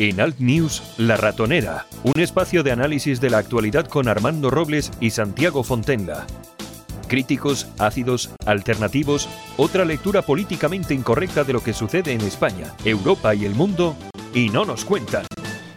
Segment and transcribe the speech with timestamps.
[0.00, 4.90] En Alt News, La Ratonera, un espacio de análisis de la actualidad con Armando Robles
[4.98, 6.26] y Santiago Fontenla.
[7.06, 9.28] Críticos, ácidos, alternativos,
[9.58, 13.94] otra lectura políticamente incorrecta de lo que sucede en España, Europa y el mundo,
[14.32, 15.26] y no nos cuentan.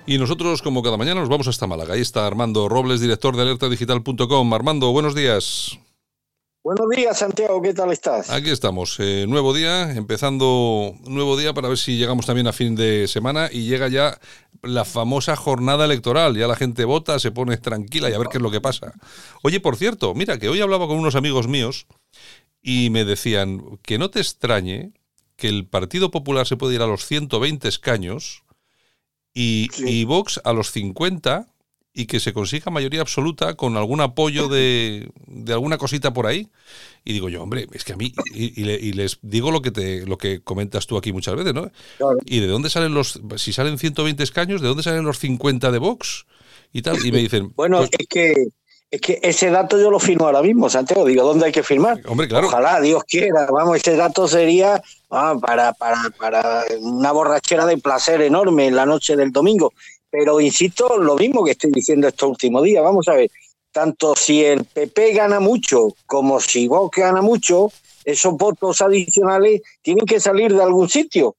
[0.06, 1.96] Y nosotros, como cada mañana, nos vamos hasta Málaga.
[1.96, 4.54] Ahí está Armando Robles, director de alertadigital.com.
[4.54, 5.78] Armando, buenos días.
[6.64, 8.30] Buenos días, Santiago, ¿qué tal estás?
[8.30, 12.74] Aquí estamos, eh, nuevo día, empezando nuevo día para ver si llegamos también a fin
[12.74, 14.18] de semana y llega ya
[14.62, 16.38] la famosa jornada electoral.
[16.38, 18.94] Ya la gente vota, se pone tranquila y a ver qué es lo que pasa.
[19.42, 21.86] Oye, por cierto, mira, que hoy hablaba con unos amigos míos
[22.62, 24.94] y me decían que no te extrañe
[25.36, 28.46] que el Partido Popular se puede ir a los 120 escaños
[29.34, 31.53] y, y Vox a los 50
[31.94, 36.50] y que se consiga mayoría absoluta con algún apoyo de, de alguna cosita por ahí.
[37.06, 40.18] Y digo yo, hombre, es que a mí, y, les digo lo que te lo
[40.18, 41.70] que comentas tú aquí muchas veces, ¿no?
[42.26, 45.78] ¿Y de dónde salen los, si salen 120 escaños, de dónde salen los 50 de
[45.78, 46.26] Vox?
[46.72, 47.54] Y tal, y me dicen...
[47.56, 48.34] Bueno, pues es que
[48.90, 51.04] es que ese dato yo lo firmo ahora mismo, Santiago.
[51.06, 52.00] Digo, ¿dónde hay que firmar?
[52.06, 52.46] Hombre, claro.
[52.46, 53.48] Ojalá, Dios quiera.
[53.52, 58.86] Vamos, ese dato sería ah, para, para, para una borrachera de placer enorme en la
[58.86, 59.74] noche del domingo.
[60.14, 62.84] Pero insisto, lo mismo que estoy diciendo estos últimos días.
[62.84, 63.32] Vamos a ver,
[63.72, 67.72] tanto si el PP gana mucho como si Vox gana mucho,
[68.06, 71.36] esos votos adicionales tienen que salir de algún sitio.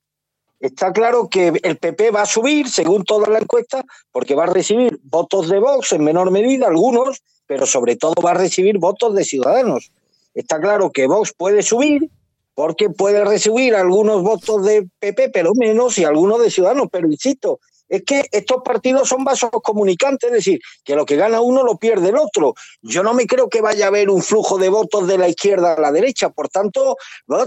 [0.58, 4.52] Está claro que el PP va a subir, según toda la encuesta, porque va a
[4.52, 9.14] recibir votos de Vox en menor medida, algunos, pero sobre todo va a recibir votos
[9.14, 9.92] de ciudadanos.
[10.34, 12.10] Está claro que Vox puede subir
[12.54, 16.88] porque puede recibir algunos votos de PP, pero menos, y algunos de ciudadanos.
[16.90, 21.40] Pero insisto, es que estos partidos son vasos comunicantes, es decir, que lo que gana
[21.40, 22.54] uno lo pierde el otro.
[22.82, 25.74] Yo no me creo que vaya a haber un flujo de votos de la izquierda
[25.74, 26.96] a la derecha, por tanto,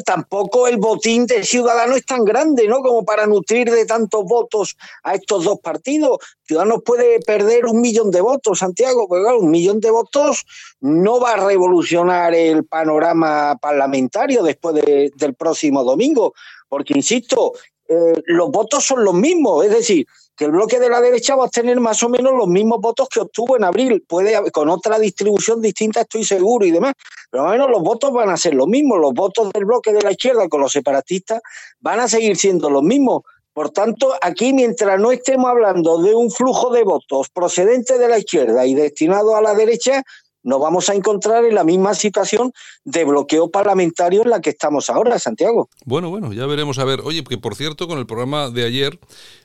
[0.05, 2.81] tampoco el botín de Ciudadanos es tan grande, ¿no?
[2.81, 6.19] Como para nutrir de tantos votos a estos dos partidos.
[6.43, 10.45] Ciudadanos puede perder un millón de votos, Santiago, pero un millón de votos
[10.79, 16.33] no va a revolucionar el panorama parlamentario después del próximo domingo,
[16.69, 17.53] porque, insisto,
[17.87, 20.05] eh, los votos son los mismos, es decir,
[20.37, 23.09] que el bloque de la derecha va a tener más o menos los mismos votos
[23.09, 26.93] que obtuvo en abril, puede con otra distribución distinta, estoy seguro y demás,
[27.31, 30.01] pero más menos los votos van a ser los mismos, los votos del bloque de
[30.01, 31.41] la izquierda con los separatistas
[31.79, 33.23] van a seguir siendo los mismos.
[33.51, 38.19] Por tanto, aquí mientras no estemos hablando de un flujo de votos procedente de la
[38.19, 40.03] izquierda y destinado a la derecha,
[40.47, 42.53] nos vamos a encontrar en la misma situación
[42.85, 45.69] de bloqueo parlamentario en la que estamos ahora, Santiago.
[45.83, 47.01] Bueno, bueno, ya veremos a ver.
[47.03, 48.97] Oye, que por cierto, con el programa de ayer,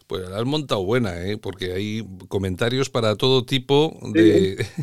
[0.06, 1.38] pues la has montado buena, ¿eh?
[1.38, 4.64] porque hay comentarios para todo tipo de...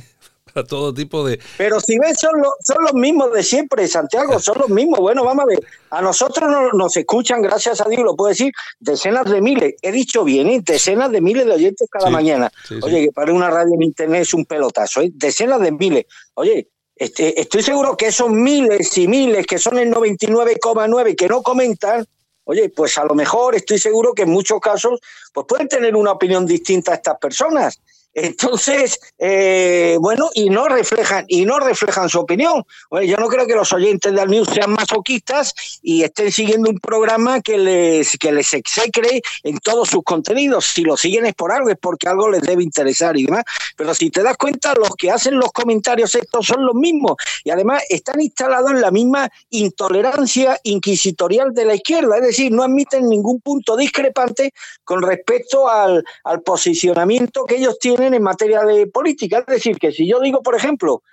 [0.54, 1.40] para todo tipo de...
[1.58, 5.00] Pero si ves, son, son los mismos de siempre, Santiago, son los mismos.
[5.00, 5.60] Bueno, vamos a ver,
[5.92, 10.24] a nosotros nos, escuchan, gracias a Dios, lo puedo decir, decenas de miles, he dicho
[10.24, 10.62] bien, ¿eh?
[10.64, 12.52] decenas de miles de oyentes cada mañana.
[12.82, 15.12] Oye, que para una radio en internet es un pelotazo, ¿eh?
[15.14, 16.06] decenas de miles.
[16.36, 21.42] Oye, este, estoy seguro que esos miles y miles que son el 99,9 que no
[21.42, 22.06] comentan,
[22.50, 25.00] Oye, pues a lo mejor estoy seguro que en muchos casos
[25.32, 27.80] pues pueden tener una opinión distinta a estas personas.
[28.14, 32.64] Entonces, eh, bueno, y no reflejan, y no reflejan su opinión.
[32.92, 37.42] yo no creo que los oyentes de News sean masoquistas y estén siguiendo un programa
[37.42, 40.66] que les, que les execre en todos sus contenidos.
[40.66, 43.44] Si lo siguen es por algo, es porque algo les debe interesar y demás.
[43.78, 47.14] Pero si te das cuenta, los que hacen los comentarios estos son los mismos.
[47.44, 52.18] Y además están instalados en la misma intolerancia inquisitorial de la izquierda.
[52.18, 54.52] Es decir, no admiten ningún punto discrepante
[54.84, 59.40] con respecto al, al posicionamiento que ellos tienen en materia de política.
[59.40, 61.04] Es decir, que si yo digo, por ejemplo,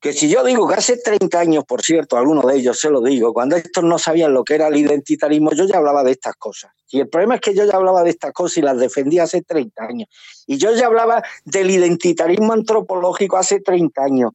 [0.00, 3.00] que si yo digo que hace 30 años, por cierto, algunos de ellos se lo
[3.00, 6.34] digo, cuando estos no sabían lo que era el identitarismo, yo ya hablaba de estas
[6.34, 6.72] cosas.
[6.90, 9.42] Y el problema es que yo ya hablaba de estas cosas y las defendía hace
[9.42, 10.08] 30 años.
[10.46, 14.32] Y yo ya hablaba del identitarismo antropológico hace 30 años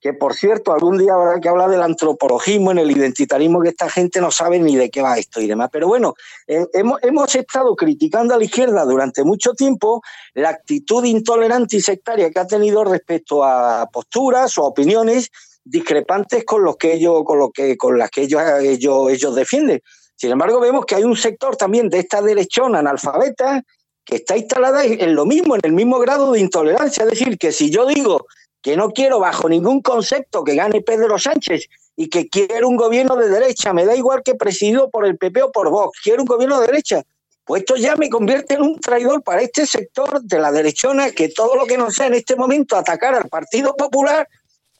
[0.00, 3.90] que por cierto, algún día habrá que hablar del antropologismo, en el identitarismo, que esta
[3.90, 5.70] gente no sabe ni de qué va esto y demás.
[5.72, 6.14] Pero bueno,
[6.46, 10.02] eh, hemos, hemos, estado criticando a la izquierda durante mucho tiempo
[10.34, 15.30] la actitud intolerante y sectaria que ha tenido respecto a posturas o opiniones
[15.64, 19.80] discrepantes con los que ellos, con lo que, con las que ellos, ellos, ellos defienden.
[20.16, 23.62] Sin embargo, vemos que hay un sector también de esta derechona analfabeta
[24.04, 27.04] que está instalada en lo mismo, en el mismo grado de intolerancia.
[27.04, 28.26] Es decir, que si yo digo
[28.68, 33.16] que no quiero bajo ningún concepto que gane Pedro Sánchez y que quiero un gobierno
[33.16, 36.26] de derecha, me da igual que presidido por el PP o por Vox, quiero un
[36.26, 37.02] gobierno de derecha.
[37.46, 41.30] Pues esto ya me convierte en un traidor para este sector de la derechona que
[41.30, 44.28] todo lo que no sea en este momento atacar al Partido Popular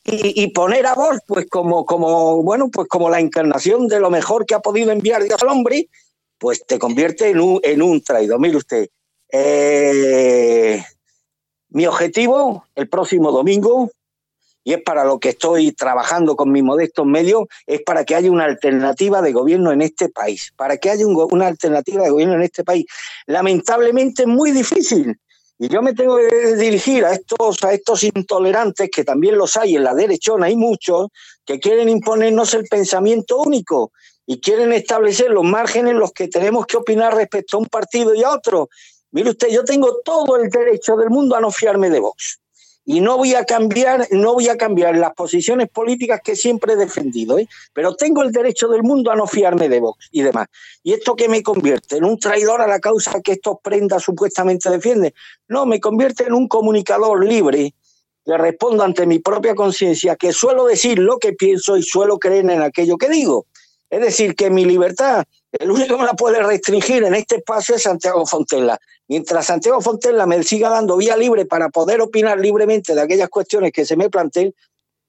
[0.04, 4.44] y, poner a Vox pues como, como, bueno, pues como la encarnación de lo mejor
[4.44, 5.88] que ha podido enviar Dios al hombre,
[6.36, 8.38] pues te convierte en un, en un traidor.
[8.38, 8.88] Mire usted,
[9.32, 10.84] Eh,
[11.78, 13.88] mi objetivo el próximo domingo,
[14.64, 18.32] y es para lo que estoy trabajando con mis modestos medios, es para que haya
[18.32, 22.42] una alternativa de gobierno en este país, para que haya una alternativa de gobierno en
[22.42, 22.84] este país.
[23.26, 25.16] Lamentablemente es muy difícil.
[25.56, 29.76] Y yo me tengo que dirigir a estos, a estos intolerantes, que también los hay
[29.76, 31.10] en la derechona, hay muchos,
[31.46, 33.92] que quieren imponernos el pensamiento único
[34.26, 38.16] y quieren establecer los márgenes en los que tenemos que opinar respecto a un partido
[38.16, 38.68] y a otro.
[39.18, 42.38] Mire usted, yo tengo todo el derecho del mundo a no fiarme de Vox.
[42.84, 46.76] Y no voy a cambiar, no voy a cambiar las posiciones políticas que siempre he
[46.76, 47.48] defendido, ¿eh?
[47.72, 50.46] pero tengo el derecho del mundo a no fiarme de Vox y demás.
[50.84, 51.96] ¿Y esto qué me convierte?
[51.96, 55.12] ¿En un traidor a la causa que estos prendas supuestamente defienden?
[55.48, 57.74] No, me convierte en un comunicador libre
[58.24, 62.48] que respondo ante mi propia conciencia, que suelo decir lo que pienso y suelo creer
[62.48, 63.46] en aquello que digo.
[63.90, 67.74] Es decir, que mi libertad, el único que me la puede restringir en este espacio
[67.74, 68.78] es Santiago Fontella.
[69.08, 73.72] Mientras Santiago Fontella me siga dando vía libre para poder opinar libremente de aquellas cuestiones
[73.72, 74.54] que se me planteen,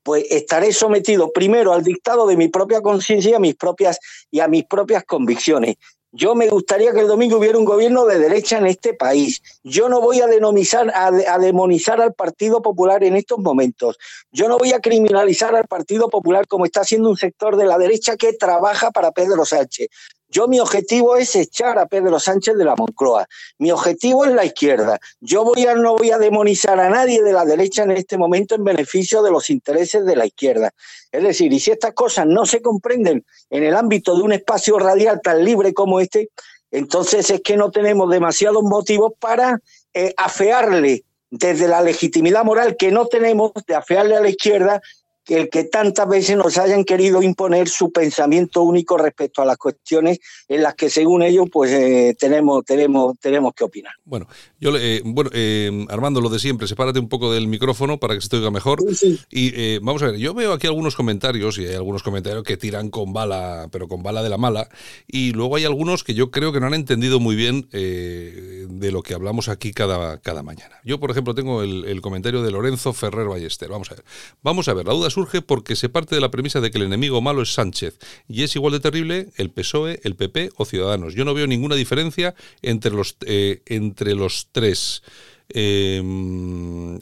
[0.04, 4.00] pues estaré sometido primero al dictado de mi propia conciencia y a mis propias
[4.32, 5.76] y a mis propias convicciones.
[6.12, 9.44] Yo me gustaría que el domingo hubiera un gobierno de derecha en este país.
[9.64, 14.00] Yo no voy a, denomizar, a, a, demonizar al Partido Popular en estos momentos.
[14.32, 17.78] Yo no voy a criminalizar al Partido Popular como está haciendo un sector de la
[17.78, 19.90] derecha que trabaja para Pedro Sánchez.
[20.30, 23.28] Yo mi objetivo es echar a Pedro Sánchez de la Moncloa.
[23.58, 25.00] Mi objetivo es la izquierda.
[25.20, 28.54] Yo voy a, no voy a demonizar a nadie de la derecha en este momento
[28.54, 30.72] en beneficio de los intereses de la izquierda.
[31.12, 34.78] Es decir, y si estas cosas no se comprenden en el ámbito de un espacio
[34.78, 36.30] radial tan libre como este,
[36.70, 39.60] entonces es que no tenemos demasiados motivos para
[39.96, 44.82] eh, afearle desde la legitimidad moral que no tenemos de afearle a la izquierda
[45.38, 50.20] el que tantas veces nos hayan querido imponer su pensamiento único respecto a las cuestiones
[50.48, 53.94] en las que según ellos pues eh, tenemos tenemos tenemos que opinar.
[54.06, 54.28] Bueno,
[54.60, 58.22] yo eh, bueno eh, Armando lo de siempre, sepárate un poco del micrófono para que
[58.22, 59.20] se te oiga mejor Sí, sí.
[59.30, 62.58] y eh, vamos a ver, yo veo aquí algunos comentarios y hay algunos comentarios que
[62.58, 64.70] tiran con bala, pero con bala de la mala
[65.08, 68.92] y luego hay algunos que yo creo que no han entendido muy bien eh, de
[68.92, 70.76] lo que hablamos aquí cada, cada mañana.
[70.84, 73.70] Yo, por ejemplo, tengo el, el comentario de Lorenzo Ferrer Ballester.
[73.70, 74.04] Vamos a ver.
[74.44, 76.86] Vamos a ver, la duda surge porque se parte de la premisa de que el
[76.86, 77.98] enemigo malo es Sánchez
[78.28, 81.14] y es igual de terrible el PSOE, el PP o Ciudadanos.
[81.16, 85.02] Yo no veo ninguna diferencia entre los, eh, entre los tres.
[85.52, 86.00] Eh,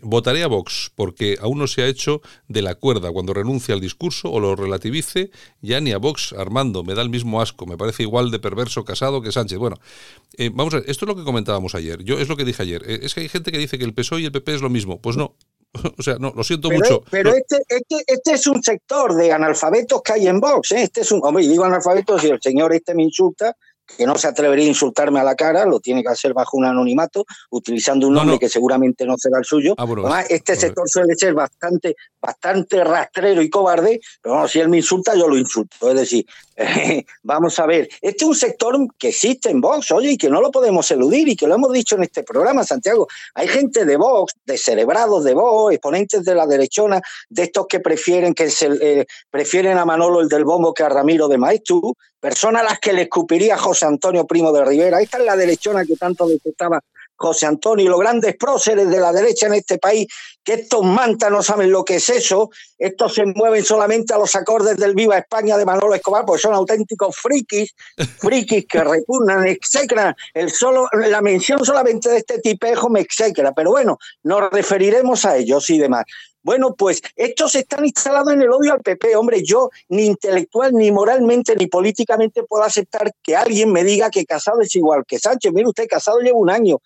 [0.02, 3.82] votaré a Vox porque aún no se ha hecho de la cuerda cuando renuncia al
[3.82, 5.32] discurso o lo relativice.
[5.62, 7.66] Ya ni a Vox, Armando, me da el mismo asco.
[7.66, 9.58] Me parece igual de perverso casado que Sánchez.
[9.58, 9.78] Bueno,
[10.38, 12.04] eh, vamos a ver, esto es lo que comentábamos ayer.
[12.04, 12.84] Yo es lo que dije ayer.
[12.88, 14.70] Eh, es que hay gente que dice que el PSOE y el PP es lo
[14.70, 15.02] mismo.
[15.02, 15.36] Pues no.
[15.98, 17.04] O sea, no, lo siento pero, mucho.
[17.12, 20.72] Pero este, este, este es un sector de analfabetos que hay en Vox.
[20.72, 20.84] ¿eh?
[20.84, 23.56] Este es un, hombre, y digo analfabetos si el señor este me insulta,
[23.95, 26.66] que no se atrevería a insultarme a la cara, lo tiene que hacer bajo un
[26.66, 28.39] anonimato, utilizando un No, nombre no.
[28.39, 29.75] que seguramente no será el suyo.
[29.78, 34.60] Ah, Además, es- este sector suele ser bastante, bastante rastrero y cobarde, pero bueno, si
[34.60, 35.89] él me insulta, yo lo insulto.
[35.89, 36.25] Es decir,
[37.24, 40.42] vamos a ver, este es un sector que existe en Vox, oye, y que no
[40.42, 43.07] lo podemos eludir, y que lo hemos dicho en este programa, Santiago.
[43.36, 47.80] Hay gente de Vox, de cerebrados de Vox, exponentes de la derechona, de estos que
[47.80, 51.95] prefieren que se, eh, prefieren a Manolo el del bombo que a Ramiro de Maestú,
[52.19, 55.00] personas a las que le escupiría José Antonio Primo de Rivera.
[55.00, 56.81] Esta es la derechona que tanto detestaba
[57.18, 60.07] José Antonio y los grandes próceres de la derecha en este país,
[60.44, 64.36] que estos mantas no saben lo que es eso, estos se mueven solamente a los
[64.36, 67.74] acordes del Viva España de Manolo Escobar, porque son auténticos frikis,
[68.19, 70.16] frikis que repugnan, execran.
[70.33, 75.36] El solo, la mención solamente de este tipejo me execra, pero bueno, nos referiremos a
[75.36, 76.06] ellos y demás.
[76.47, 79.18] Bueno, pues estos están instalados en el odio al PP.
[79.18, 84.25] Hombre, yo ni intelectual, ni moralmente, ni políticamente puedo aceptar que alguien me diga que
[84.25, 85.51] Casado es igual que Sánchez.
[85.51, 86.77] Mire usted, Casado lleva un año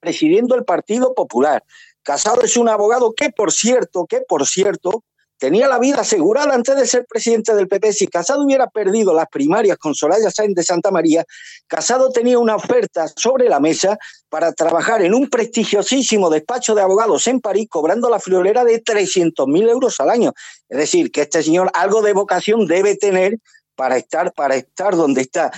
[0.00, 1.62] presidiendo el Partido Popular.
[2.02, 5.04] Casado es un abogado que, por cierto, que por cierto,
[5.40, 7.94] tenía la vida asegurada antes de ser presidente del PP.
[7.94, 11.24] Si Casado hubiera perdido las primarias con Soraya Sáenz de Santa María,
[11.66, 17.26] Casado tenía una oferta sobre la mesa para trabajar en un prestigiosísimo despacho de abogados
[17.26, 20.34] en París, cobrando la friolera de 300.000 euros al año.
[20.68, 23.38] Es decir, que este señor algo de vocación debe tener
[23.74, 25.50] para estar, para estar donde está.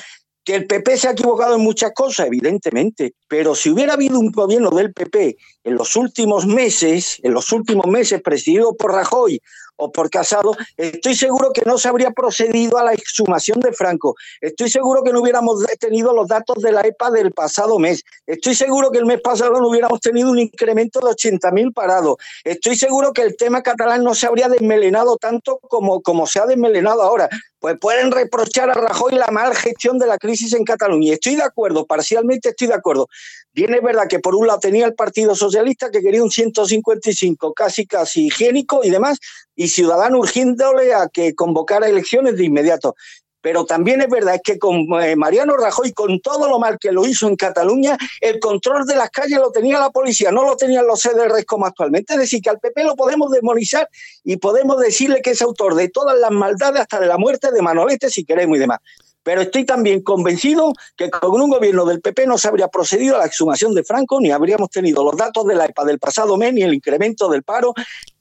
[0.44, 4.30] Que el PP se ha equivocado en muchas cosas, evidentemente, pero si hubiera habido un
[4.30, 9.40] gobierno del PP en los últimos meses, en los últimos meses presidido por Rajoy
[9.82, 14.14] o por Casado, estoy seguro que no se habría procedido a la exhumación de Franco.
[14.40, 18.04] Estoy seguro que no hubiéramos tenido los datos de la EPA del pasado mes.
[18.26, 22.16] Estoy seguro que el mes pasado no hubiéramos tenido un incremento de 80.000 parados.
[22.44, 26.46] Estoy seguro que el tema catalán no se habría desmelenado tanto como, como se ha
[26.46, 27.28] desmelenado ahora.
[27.58, 31.14] Pues pueden reprochar a Rajoy la mal gestión de la crisis en Cataluña.
[31.14, 33.08] Estoy de acuerdo, parcialmente estoy de acuerdo.
[33.54, 37.52] Bien es verdad que por un lado tenía el Partido Socialista que quería un 155
[37.52, 39.18] casi casi higiénico y demás,
[39.54, 42.94] y Ciudadano urgiéndole a que convocara elecciones de inmediato.
[43.42, 47.04] Pero también es verdad que con eh, Mariano Rajoy, con todo lo mal que lo
[47.06, 50.86] hizo en Cataluña, el control de las calles lo tenía la policía, no lo tenían
[50.86, 52.14] los CDRs como actualmente.
[52.14, 53.86] Es decir, que al PP lo podemos demonizar
[54.24, 57.60] y podemos decirle que es autor de todas las maldades, hasta de la muerte de
[57.60, 58.78] Manolete, si queremos y demás.
[59.22, 63.20] Pero estoy también convencido que con un gobierno del PP no se habría procedido a
[63.20, 66.52] la exhumación de Franco, ni habríamos tenido los datos de la EPA del pasado mes,
[66.52, 67.74] ni el incremento del paro,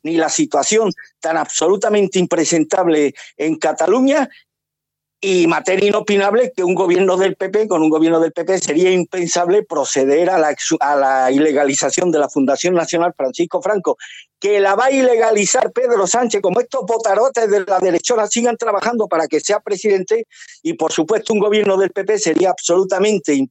[0.04, 4.30] ni la situación tan absolutamente impresentable en Cataluña,
[5.24, 9.64] y materia inopinable que un gobierno del PP, con un gobierno del PP, sería impensable
[9.64, 13.98] proceder a la, a la ilegalización de la Fundación Nacional Francisco Franco,
[14.40, 19.08] que la va a ilegalizar Pedro Sánchez, como estos botarotes de la derechona sigan trabajando
[19.08, 20.26] para que sea presidente,
[20.64, 23.48] y por supuesto un gobierno del PP sería absolutamente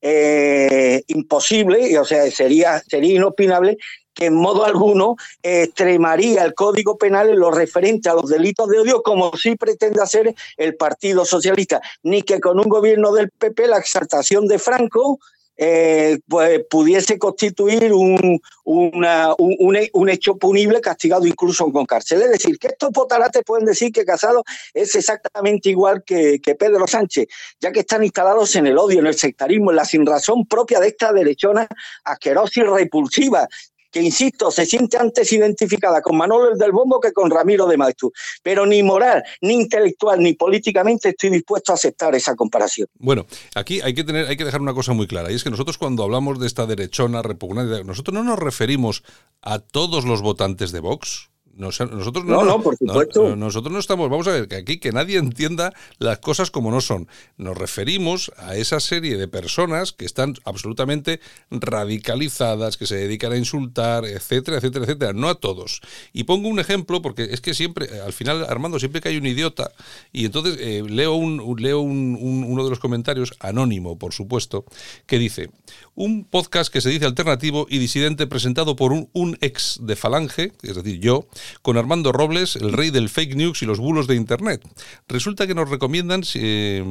[0.00, 3.76] eh, imposible, o sea, sería, sería inopinable
[4.14, 8.80] que en modo alguno extremaría el Código Penal en lo referente a los delitos de
[8.80, 13.68] odio, como sí pretende hacer el Partido Socialista, ni que con un gobierno del PP
[13.68, 15.18] la exaltación de Franco
[15.62, 22.22] eh, pues, pudiese constituir un, un, hecho punible castigado incluso con cárcel.
[22.22, 26.86] Es decir, que estos potarates pueden decir que Casado es exactamente igual que, que Pedro
[26.86, 27.26] Sánchez,
[27.60, 30.88] ya que están instalados en el odio, en el sectarismo, en la sinrazón propia de
[30.88, 31.68] esta derechona
[32.04, 33.46] asquerosa y repulsiva,
[33.90, 38.12] que insisto, se siente antes identificada con Manolo del Bombo que con Ramiro de Maestú.
[38.42, 42.88] Pero ni moral, ni intelectual, ni políticamente estoy dispuesto a aceptar esa comparación.
[42.98, 45.50] Bueno, aquí hay que tener, hay que dejar una cosa muy clara, y es que
[45.50, 49.02] nosotros cuando hablamos de esta derechona repugnante, nosotros no nos referimos
[49.42, 51.30] a todos los votantes de Vox
[51.60, 53.36] nosotros no, no, por supuesto.
[53.36, 56.80] nosotros no estamos, vamos a ver, que aquí que nadie entienda las cosas como no
[56.80, 57.06] son.
[57.36, 63.36] Nos referimos a esa serie de personas que están absolutamente radicalizadas, que se dedican a
[63.36, 65.12] insultar, etcétera, etcétera, etcétera.
[65.12, 65.80] No a todos.
[66.12, 69.26] Y pongo un ejemplo, porque es que siempre, al final, Armando, siempre que hay un
[69.26, 69.72] idiota,
[70.12, 74.64] y entonces eh, leo, un, leo uno de los comentarios, anónimo, por supuesto,
[75.06, 75.50] que dice,
[75.94, 80.52] un podcast que se dice alternativo y disidente presentado por un, un ex de Falange,
[80.62, 81.26] es decir, yo,
[81.62, 84.62] con Armando Robles, el rey del fake news y los bulos de Internet.
[85.08, 86.84] Resulta que nos recomiendan, eh,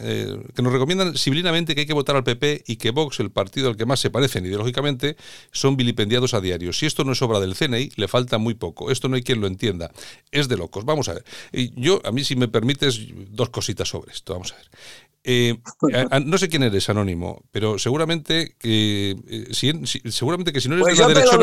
[0.00, 3.30] eh, que nos recomiendan civlinamente que hay que votar al PP y que Vox, el
[3.30, 5.16] partido al que más se parecen ideológicamente,
[5.52, 6.72] son vilipendiados a diario.
[6.72, 8.90] Si esto no es obra del CNI, le falta muy poco.
[8.90, 9.90] Esto no hay quien lo entienda.
[10.30, 10.84] Es de locos.
[10.84, 11.24] Vamos a ver.
[11.76, 14.32] Yo, a mí, si me permites, dos cositas sobre esto.
[14.32, 14.68] Vamos a ver.
[15.24, 15.58] Eh,
[16.24, 19.16] no sé quién eres, Anónimo, pero seguramente que
[19.50, 19.72] si,
[20.10, 21.38] seguramente que si no eres pues de la derecha.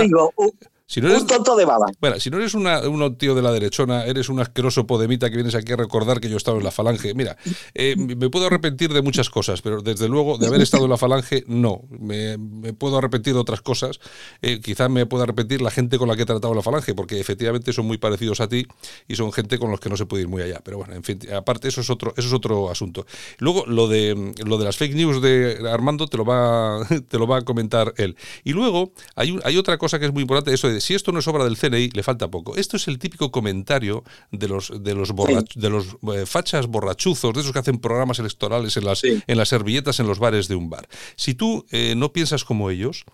[0.88, 1.88] Si no eres, un tonto de baba.
[2.00, 5.56] Bueno, si no eres un tío de la derechona, eres un asqueroso podemita que vienes
[5.56, 7.16] aquí a recordar que yo estaba en la falange.
[7.16, 7.38] Mira,
[7.74, 10.98] eh, me puedo arrepentir de muchas cosas, pero desde luego de haber estado en la
[10.98, 11.82] falange, no.
[11.90, 12.38] Me,
[12.78, 14.00] puedo arrepentir de otras cosas.
[14.44, 17.20] Eh, quizás me pueda arrepentir la gente con la que he tratado la falange, porque
[17.20, 18.68] efectivamente son muy parecidos a ti
[19.08, 20.62] y son gente con los que no se puede ir muy allá.
[20.64, 23.08] Pero bueno, en fin, aparte eso es otro, eso es otro asunto.
[23.40, 27.26] Luego, lo de, lo de las fake news de Armando te lo va, te lo
[27.26, 28.16] va a comentar él.
[28.44, 31.20] Y luego hay, hay otra cosa que es muy importante, eso de si esto no
[31.20, 32.56] es obra del CNI, le falta poco.
[32.56, 35.10] Esto es el típico comentario de los, de los,
[35.56, 39.50] de los eh, fachas borrachuzos, de esos que hacen programas electorales en las, en las
[39.50, 40.88] servilletas en los bares de un bar.
[41.16, 43.06] Si tú eh, no piensas como ellos,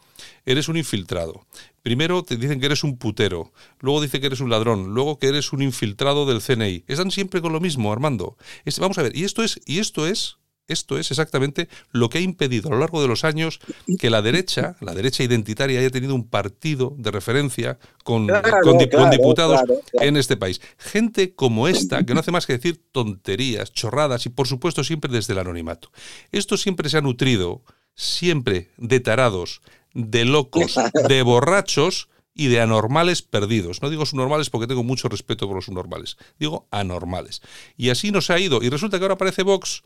[0.46, 1.46] eres un infiltrado.
[1.84, 5.28] Primero te dicen que eres un putero, luego dice que eres un ladrón, luego que
[5.28, 6.84] eres un infiltrado del CNI.
[6.88, 8.38] Están siempre con lo mismo, Armando.
[8.80, 10.38] vamos a ver, y esto es, y esto es
[10.72, 13.60] esto es exactamente lo que ha impedido a lo largo de los años
[14.00, 18.28] que la derecha, la derecha identitaria, haya tenido un partido de referencia con,
[19.12, 19.62] diputados
[19.94, 20.62] en este país.
[20.78, 25.12] Gente como esta, que no hace más que decir tonterías, chorradas y por supuesto siempre
[25.12, 25.92] desde el anonimato.
[26.32, 27.64] Esto siempre se ha nutrido,
[27.96, 29.62] siempre de tarados,
[29.94, 30.76] de locos,
[31.08, 33.82] de borrachos y de anormales perdidos.
[33.82, 36.18] No digo subnormales porque tengo mucho respeto por los subnormales.
[36.40, 37.42] Digo anormales.
[37.78, 38.62] Y así nos ha ido.
[38.62, 39.84] Y resulta que ahora aparece Vox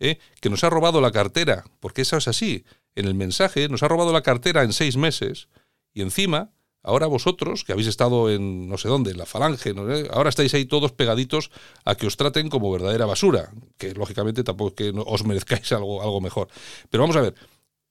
[0.00, 0.18] ¿eh?
[0.40, 2.64] que nos ha robado la cartera, porque eso es así.
[2.96, 5.48] En el mensaje nos ha robado la cartera en seis meses
[5.94, 6.50] y encima,
[6.82, 9.74] ahora vosotros, que habéis estado en no sé dónde, en la falange,
[10.10, 11.50] ahora estáis ahí todos pegaditos
[11.84, 16.02] a que os traten como verdadera basura, que lógicamente tampoco es que os merezcáis algo,
[16.02, 16.48] algo mejor.
[16.90, 17.34] Pero vamos a ver,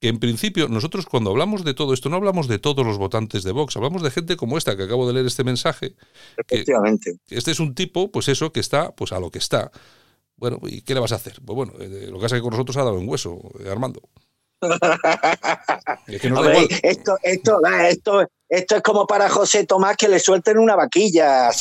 [0.00, 3.44] que en principio nosotros cuando hablamos de todo esto no hablamos de todos los votantes
[3.44, 5.94] de Vox, hablamos de gente como esta que acabo de leer este mensaje.
[6.36, 7.18] Efectivamente.
[7.28, 9.70] este es un tipo, pues eso, que está pues a lo que está.
[10.40, 11.34] Bueno, ¿y qué le vas a hacer?
[11.44, 13.68] Pues bueno, eh, lo que pasa es que con nosotros ha dado un hueso, eh,
[13.70, 14.00] Armando.
[16.82, 21.48] esto, esto, esto, esto es como para José Tomás que le suelten una vaquilla.
[21.48, 21.52] a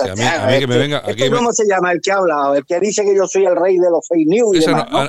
[0.48, 2.54] mí, que me venga, ¿Cómo se llama el que habla?
[2.56, 4.58] El que dice que yo soy el rey de los fake news.
[4.58, 4.68] Es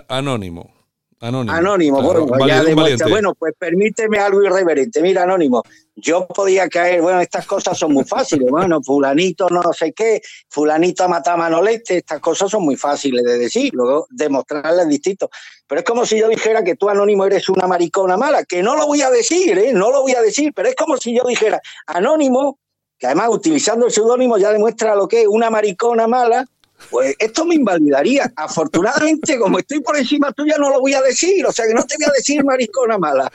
[0.08, 0.79] anónimo.
[1.20, 1.54] Anónimo.
[1.54, 3.06] Anónimo, Claro, bueno, ya demuestra.
[3.06, 5.02] Bueno, pues permíteme algo irreverente.
[5.02, 5.62] Mira, Anónimo,
[5.94, 8.50] yo podía caer, bueno, estas cosas son muy fáciles.
[8.50, 13.36] Bueno, fulanito no sé qué, fulanito mata a Manolete, estas cosas son muy fáciles de
[13.36, 15.28] decir, luego demostrarlas distinto.
[15.66, 18.74] Pero es como si yo dijera que tú, Anónimo, eres una maricona mala, que no
[18.74, 19.72] lo voy a decir, ¿eh?
[19.74, 22.58] No lo voy a decir, pero es como si yo dijera, Anónimo,
[22.98, 26.46] que además utilizando el seudónimo ya demuestra lo que es una maricona mala,
[26.88, 28.32] pues esto me invalidaría.
[28.37, 31.44] Afortunadamente, como estoy por encima tuya, no lo voy a decir.
[31.46, 33.30] O sea, que no te voy a decir maricona mala.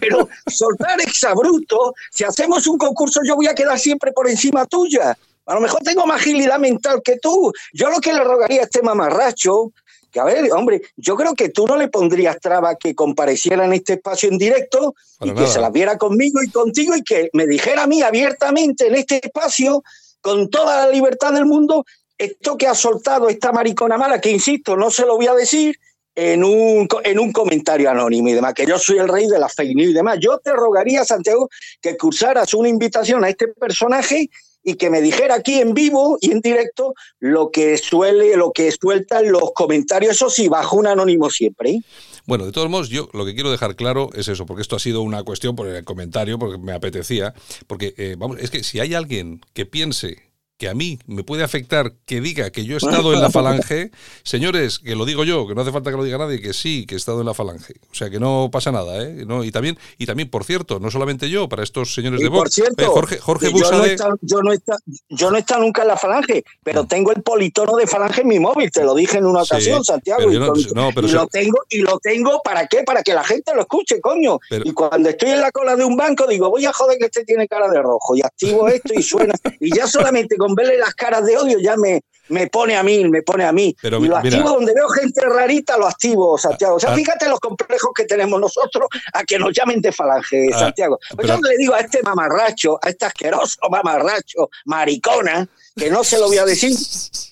[0.00, 5.16] Pero soltar exabruto, si hacemos un concurso, yo voy a quedar siempre por encima tuya.
[5.46, 7.52] A lo mejor tengo más agilidad mental que tú.
[7.72, 9.72] Yo lo que le rogaría a este mamarracho,
[10.10, 13.72] que a ver, hombre, yo creo que tú no le pondrías traba que compareciera en
[13.72, 17.30] este espacio en directo Para y que se las viera conmigo y contigo y que
[17.32, 19.82] me dijera a mí abiertamente en este espacio,
[20.20, 21.84] con toda la libertad del mundo,
[22.18, 25.78] esto que ha soltado esta maricona mala, que insisto, no se lo voy a decir
[26.16, 29.48] en un, en un comentario anónimo y demás, que yo soy el rey de la
[29.48, 30.18] fake news y demás.
[30.20, 31.48] Yo te rogaría, Santiago,
[31.80, 34.28] que cursaras una invitación a este personaje
[34.64, 38.72] y que me dijera aquí en vivo y en directo lo que suele, lo que
[38.72, 41.70] sueltan los comentarios, eso sí, bajo un anónimo siempre.
[41.70, 41.82] ¿eh?
[42.26, 44.80] Bueno, de todos modos, yo lo que quiero dejar claro es eso, porque esto ha
[44.80, 47.32] sido una cuestión por el comentario, porque me apetecía,
[47.68, 50.27] porque eh, vamos, es que si hay alguien que piense
[50.58, 53.92] que a mí me puede afectar que diga que yo he estado en la falange,
[54.24, 56.84] señores, que lo digo yo, que no hace falta que lo diga nadie, que sí,
[56.84, 57.74] que he estado en la falange.
[57.90, 59.24] O sea, que no pasa nada, ¿eh?
[59.24, 62.28] No, y también, y también, por cierto, no solamente yo, para estos señores Y de
[62.30, 65.36] por Vox, cierto, eh, Jorge, Jorge yo, no Busade, estado- yo, no estado- yo no
[65.36, 68.68] he estado nunca en la falange, pero tengo el politono de falange en mi móvil,
[68.72, 70.18] te lo dije en una Sí, ocasión, Santiago.
[70.18, 72.66] pero y yo no- con- no, pero y se- lo tengo, y lo tengo para
[72.66, 72.82] qué?
[72.82, 74.40] Para que la gente lo escuche, coño.
[74.50, 77.04] Pero- y cuando estoy en la cola de un banco, digo, voy a joder que
[77.04, 79.34] este tiene cara de rojo, y activo esto y suena.
[79.60, 83.04] y ya solamente con verle las caras de odio ya me, me pone a mí,
[83.08, 83.74] me pone a mí.
[83.80, 84.36] Pero y lo mira.
[84.36, 86.76] activo donde veo gente rarita, lo activo, Santiago.
[86.76, 86.94] O sea, Ah.
[86.94, 90.98] fíjate los complejos que tenemos nosotros a que nos llamen de falange, Ah, Santiago.
[91.14, 96.04] Pues pero- yo le digo a este mamarracho, a este asqueroso mamarracho, maricona, que no
[96.04, 96.76] se lo voy a decir,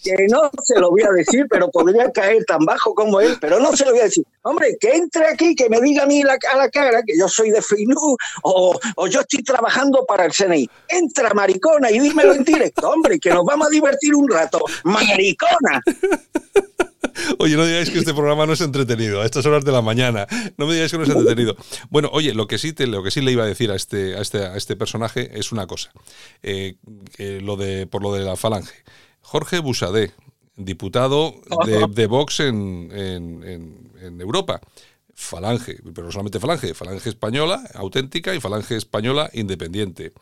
[0.03, 3.59] que no se lo voy a decir, pero podría caer tan bajo como él, pero
[3.59, 4.25] no se lo voy a decir.
[4.43, 7.29] Hombre, que entre aquí, que me diga a mí la, a la cara que yo
[7.29, 10.69] soy de FINU o, o yo estoy trabajando para el CNI.
[10.89, 14.65] Entra, maricona, y dímelo en directo, hombre, que nos vamos a divertir un rato.
[14.85, 15.83] Maricona.
[17.39, 20.27] Oye, no digáis que este programa no es entretenido a estas horas de la mañana.
[20.57, 21.57] No me digáis que no es entretenido.
[21.91, 24.17] Bueno, oye, lo que sí, te, lo que sí le iba a decir a este,
[24.17, 25.91] a este, a este personaje es una cosa.
[26.43, 26.77] Eh,
[27.17, 28.75] que lo de, por lo de la falange.
[29.21, 30.13] Jorge Busadé,
[30.57, 31.35] diputado
[31.67, 34.61] de, de Vox en, en- en- en Europa.
[35.19, 40.13] Falange, pero no solamente Falange, Falange española auténtica y Falange española independiente.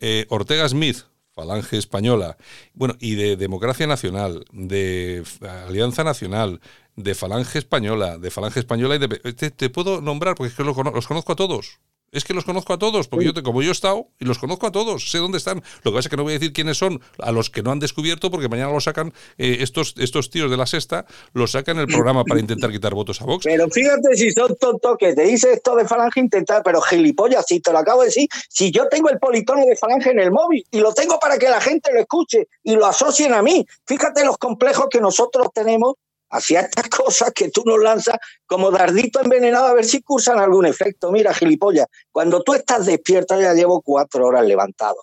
[0.00, 0.98] Eh, Ortega Smith,
[1.34, 2.36] Falange Española,
[2.74, 5.24] bueno, y de Democracia Nacional, de
[5.66, 6.60] Alianza Nacional,
[6.96, 9.08] de Falange Española, de Falange Española y de...
[9.32, 11.80] Te, te puedo nombrar porque es que los conozco a todos.
[12.12, 14.38] Es que los conozco a todos, porque yo te- como yo he estado y los
[14.38, 15.62] conozco a todos, sé dónde están.
[15.82, 17.70] Lo que pasa es que no voy a decir quiénes son a los que no
[17.72, 21.78] han descubierto, porque mañana lo sacan eh, estos, estos tíos de la sexta, los sacan
[21.78, 23.44] el programa para intentar quitar votos a Vox.
[23.46, 27.60] Pero fíjate si son tontos que te dice esto de falange intentar, pero gilipollas, si
[27.60, 30.66] te lo acabo de decir, si yo tengo el politono de falange en el móvil
[30.70, 34.22] y lo tengo para que la gente lo escuche y lo asocien a mí, fíjate
[34.26, 35.94] los complejos que nosotros tenemos
[36.32, 38.16] hacia estas cosas que tú nos lanzas
[38.46, 41.12] como dardito envenenado a ver si cursan algún efecto.
[41.12, 44.96] Mira, gilipollas, cuando tú estás despierta, ya llevo cuatro horas levantado.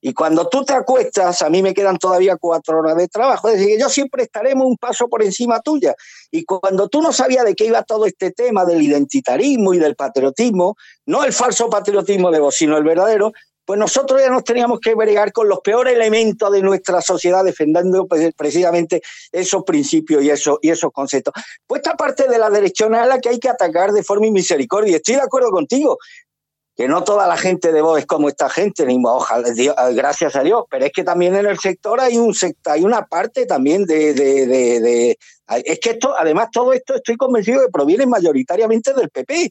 [0.00, 3.48] Y cuando tú te acuestas, a mí me quedan todavía cuatro horas de trabajo.
[3.48, 5.94] Es decir, que yo siempre estaremos un paso por encima tuya.
[6.30, 9.96] Y cuando tú no sabías de qué iba todo este tema del identitarismo y del
[9.96, 13.32] patriotismo, no el falso patriotismo de vos, sino el verdadero,
[13.66, 18.06] pues nosotros ya nos teníamos que bregar con los peores elementos de nuestra sociedad defendiendo
[18.06, 19.02] pues, precisamente
[19.32, 21.34] esos principios y esos, conceptos.
[21.66, 24.26] Pues esta parte de la derechona es la que hay que atacar de forma.
[24.26, 25.98] Y estoy de acuerdo contigo
[26.76, 29.48] que no toda la gente de voz es como esta gente, ni ojalá,
[29.92, 33.06] gracias a Dios, pero es que también en el sector hay un sector, hay una
[33.06, 35.16] parte también de,
[35.64, 39.50] es que esto, además todo esto estoy convencido que proviene mayoritariamente del PP.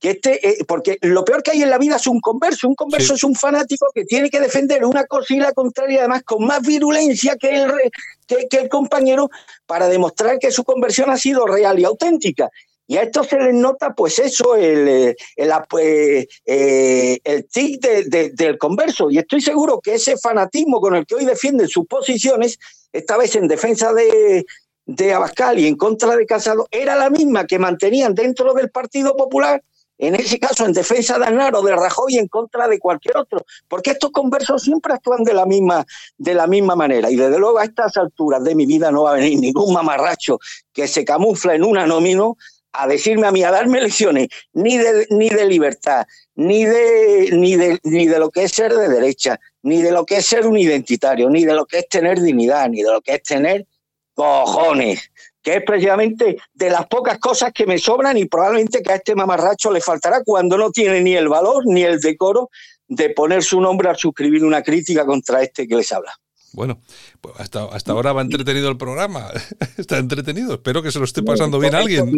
[0.00, 2.66] Que este, eh, porque lo peor que hay en la vida es un converso.
[2.68, 3.14] Un converso Sí.
[3.16, 6.62] es un fanático que tiene que defender una cosa y la contraria, además con más
[6.62, 7.90] virulencia que el, re-
[8.26, 9.28] que, que el compañero,
[9.66, 12.48] para demostrar que su conversión ha sido real y auténtica.
[12.86, 17.80] Y a esto se les nota, pues eso, el, eh, el, eh, eh, el tic
[17.80, 19.10] de- de- del converso.
[19.10, 22.58] Y estoy seguro que ese fanatismo con el que hoy defienden sus posiciones,
[22.92, 24.44] esta vez en defensa de,
[24.86, 29.14] de Abascal y en contra de Casado, era la misma que mantenían dentro del Partido
[29.14, 29.62] Popular,
[30.00, 33.44] en ese caso en defensa de Aznar o de Rajoy en contra de cualquier otro.
[33.68, 35.84] Porque estos conversos siempre actúan de la misma,
[36.16, 37.10] de la misma manera.
[37.10, 40.38] Y desde luego a estas alturas de mi vida no va a venir ningún mamarracho
[40.72, 42.38] que se camufla en un anónimo
[42.72, 47.56] a decirme a mí, a darme lecciones, ni de, ni de libertad, ni de, ni,
[47.56, 50.46] de, ni de lo que es ser de derecha, ni de lo que es ser
[50.46, 53.66] un identitario, ni de lo que es tener dignidad, ni de lo que es tener
[54.14, 55.10] cojones,
[55.42, 59.14] que es precisamente de las pocas cosas que me sobran y probablemente que a este
[59.14, 62.50] mamarracho le faltará cuando no tiene ni el valor ni el decoro
[62.88, 66.12] de poner su nombre al suscribir una crítica contra este que les habla.
[66.52, 66.80] Bueno,
[67.20, 69.28] pues hasta, hasta ahora va entretenido el programa.
[69.76, 70.54] Está entretenido.
[70.54, 72.16] Espero que se lo esté pasando bien a alguien.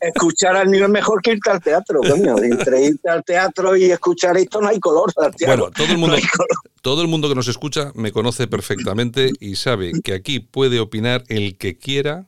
[0.00, 2.38] escuchar al niño es mejor que irte al teatro, coño.
[2.38, 5.12] Entre irte al teatro y escuchar esto no hay color.
[5.44, 6.16] Bueno, todo el, mundo,
[6.80, 11.24] todo el mundo que nos escucha me conoce perfectamente y sabe que aquí puede opinar
[11.28, 12.26] el que quiera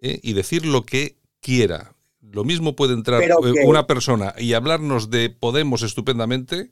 [0.00, 0.20] ¿eh?
[0.22, 1.94] y decir lo que quiera.
[2.20, 3.32] Lo mismo puede entrar eh,
[3.64, 6.70] una persona y hablarnos de Podemos estupendamente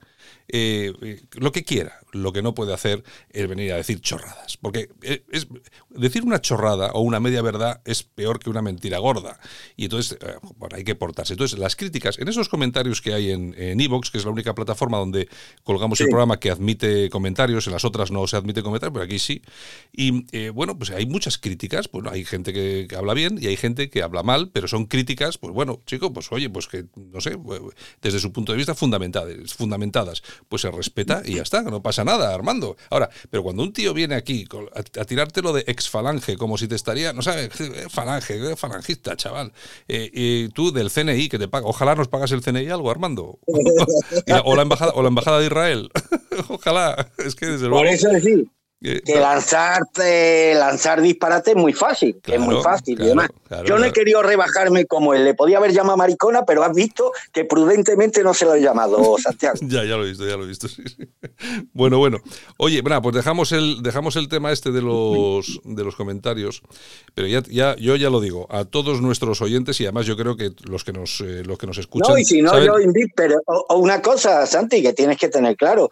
[0.51, 2.01] eh, eh, lo que quiera.
[2.13, 4.57] Lo que no puede hacer es venir a decir chorradas.
[4.57, 5.47] Porque eh, es,
[5.91, 9.39] decir una chorrada o una media verdad es peor que una mentira gorda.
[9.77, 10.19] Y entonces,
[10.57, 11.35] bueno, hay que portarse.
[11.35, 14.99] Entonces, las críticas, en esos comentarios que hay en Evox, que es la única plataforma
[14.99, 15.29] donde
[15.65, 19.19] colgamos el programa que admite comentarios, en las otras no se admite comentarios, pero aquí
[19.19, 19.43] sí.
[19.93, 21.91] Y bueno, pues hay muchas críticas.
[21.91, 24.87] Bueno, hay gente que, que, habla bien y hay gente que habla mal, pero son
[24.87, 27.37] críticas, pues bueno, chico, pues oye, pues que, no sé,
[28.01, 29.53] desde su punto de vista fundamentadas.
[29.55, 30.18] fundamentadas
[30.49, 32.77] pues se respeta y ya está, no pasa nada, Armando.
[32.91, 36.75] Ahora, pero cuando un tío viene aquí a, tirártelo de ex falange, como si te
[36.75, 37.51] estaría, no sabes,
[37.89, 39.53] falange, falangista, chaval,
[39.89, 43.39] eh, y tú del CNI que te paga, ojalá nos pagas el CNI algo, Armando.
[44.45, 45.91] o, la embajada, o la embajada de Israel.
[46.49, 47.79] ojalá, es que desde luego.
[47.79, 48.49] Por eso decir,
[48.81, 53.29] que lanzarte, lanzar disparate es muy fácil, es muy fácil y demás.
[53.65, 57.13] Yo no he querido rebajarme como él, le podía haber llamado maricona, pero has visto
[57.33, 59.59] que prudentemente no se lo he llamado, Santiago.
[59.63, 60.69] ya, ya lo he visto, ya lo he visto.
[61.73, 62.19] Bueno, bueno.
[62.57, 66.63] Oye, bueno, pues dejamos el, dejamos el tema este de los, de los comentarios,
[67.15, 70.37] pero ya, ya, yo ya lo digo, a todos nuestros oyentes y además yo creo
[70.37, 72.13] que los que nos, eh, los que nos escuchan.
[72.13, 75.91] No, y si no, yo invito, pero una cosa, Santi, que tienes que tener claro,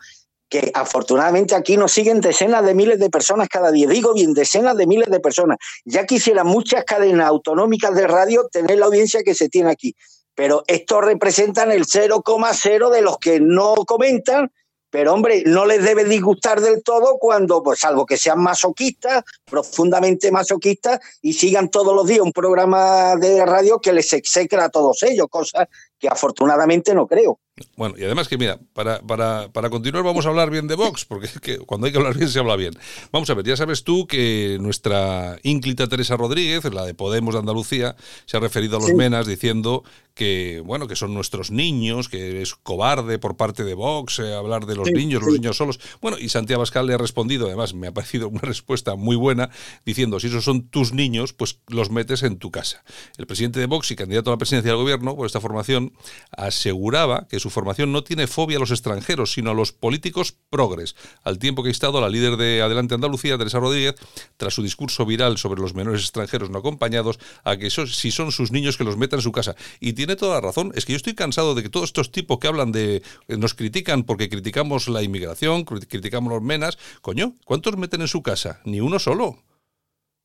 [0.49, 3.89] que afortunadamente aquí nos siguen decenas de miles de personas cada día.
[3.89, 5.59] Digo bien, decenas de miles de personas.
[5.85, 9.95] Ya quisieran muchas cadenas autonómicas de radio tener la audiencia que se tiene aquí.
[10.35, 14.53] Pero estos representan el 0,0 de los que no comentan.
[14.89, 20.31] Pero hombre, no les debe disgustar del todo cuando, pues salvo que sean masoquistas, profundamente
[20.31, 25.03] masoquistas, y sigan todos los días un programa de radio que les execra a todos
[25.03, 25.67] ellos, cosas
[25.99, 27.39] que afortunadamente no creo.
[27.75, 31.07] Bueno, y además que mira, para, para, para, continuar vamos a hablar bien de Vox,
[31.07, 32.75] porque es que cuando hay que hablar bien se habla bien.
[33.13, 37.41] Vamos a ver, ya sabes tú que nuestra ínclita Teresa Rodríguez, la de Podemos de
[37.41, 39.85] Andalucía, se ha referido a los menas diciendo
[40.17, 44.65] que, bueno, que son nuestros niños, que es cobarde por parte de Vox eh, hablar
[44.65, 45.79] de los niños, los niños solos.
[46.01, 49.51] Bueno, y Santiago Pascal le ha respondido, además me ha parecido una respuesta muy buena,
[49.85, 52.83] diciendo, si esos son tus niños, pues los metes en tu casa.
[53.17, 55.86] El presidente de Vox y candidato a la presidencia del gobierno por esta formación
[56.31, 60.97] aseguraba que su formación no tiene fobia a los extranjeros, sino a los políticos progres,
[61.23, 63.95] al tiempo que ha estado la líder de Adelante Andalucía, Teresa Rodríguez,
[64.37, 68.53] tras su discurso viral sobre los menores extranjeros no acompañados, a que si son sus
[68.53, 69.57] niños que los metan en su casa.
[69.81, 72.39] Y tiene toda la razón, es que yo estoy cansado de que todos estos tipos
[72.39, 78.03] que hablan de, nos critican porque criticamos la inmigración, criticamos los menas, coño, ¿cuántos meten
[78.03, 78.61] en su casa?
[78.65, 79.39] Ni uno solo.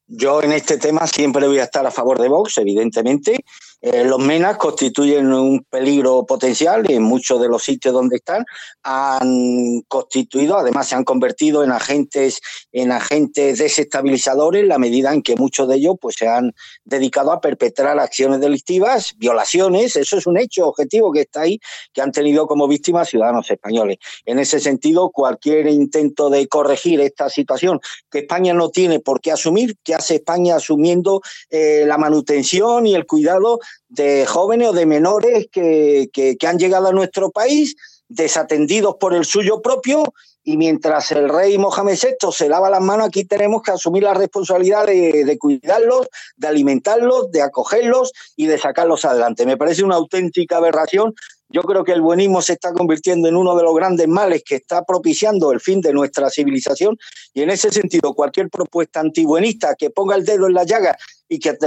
[0.07, 3.45] Yo en este tema siempre voy a estar a favor de Vox, evidentemente,
[3.81, 8.45] eh, los menas constituyen un peligro potencial y en muchos de los sitios donde están
[8.83, 12.41] han constituido, además se han convertido en agentes,
[12.71, 17.41] en agentes desestabilizadores, la medida en que muchos de ellos pues, se han dedicado a
[17.41, 21.59] perpetrar acciones delictivas, violaciones, eso es un hecho objetivo que está ahí,
[21.91, 23.97] que han tenido como víctimas ciudadanos españoles.
[24.25, 29.31] En ese sentido, cualquier intento de corregir esta situación que España no tiene por qué
[29.31, 33.59] asumir, que hace España asumiendo eh, la manutención y el cuidado
[33.89, 37.75] de jóvenes o de menores que, han llegado a nuestro país
[38.07, 40.03] desatendidos por el suyo propio
[40.43, 44.13] y mientras el rey Mohamed VI se lava las manos, aquí tenemos que asumir la
[44.13, 49.45] responsabilidad de, de, cuidarlos, de alimentarlos, de acogerlos y de sacarlos adelante.
[49.45, 51.13] Me parece una auténtica aberración.
[51.51, 54.55] Yo creo que el buenismo se está convirtiendo en uno de los grandes males que
[54.55, 56.97] está propiciando el fin de nuestra civilización
[57.33, 61.39] y en ese sentido cualquier propuesta antibuenista que ponga el dedo en la llaga y
[61.39, 61.57] que,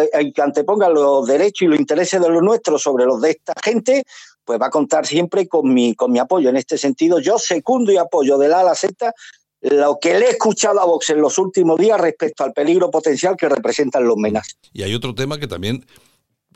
[0.43, 4.05] anteponga los derechos y los intereses de los nuestros sobre los de esta gente,
[4.45, 6.49] pues va a contar siempre con mi, con mi apoyo.
[6.49, 9.13] En este sentido, yo secundo y apoyo de la a la Z
[9.61, 13.35] lo que le he escuchado a Vox en los últimos días respecto al peligro potencial
[13.37, 14.59] que representan los menas.
[14.73, 15.87] Y hay otro tema que también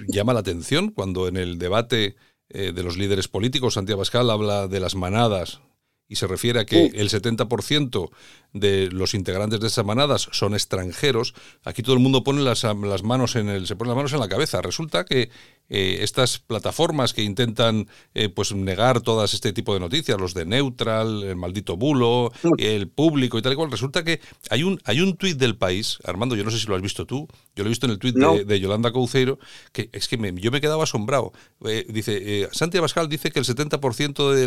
[0.07, 2.17] llama la atención cuando en el debate
[2.51, 5.61] eh, de los líderes políticos, Santiago Pascal habla de las manadas
[6.09, 8.11] y se refiere a que el 70%
[8.55, 13.03] de los integrantes de esas manadas son extranjeros, aquí todo el mundo pone las, las,
[13.03, 14.63] manos en el, se pone las manos en la cabeza.
[14.63, 15.31] Resulta que
[15.69, 20.47] eh, estas plataformas que intentan eh, pues negar todas este tipo de noticias, los de
[20.47, 25.03] Neutral, el maldito bulo, el público y tal y cual, resulta que hay un, hay
[25.03, 27.67] un tuit del país, Armando, yo no sé si lo has visto tú, yo lo
[27.67, 29.39] he visto en el tuit de, Yolanda Couceiro,
[29.73, 31.33] que es que yo me quedaba asombrado.
[31.67, 34.47] Eh, dice, Santiago Pascal dice que el 70% de,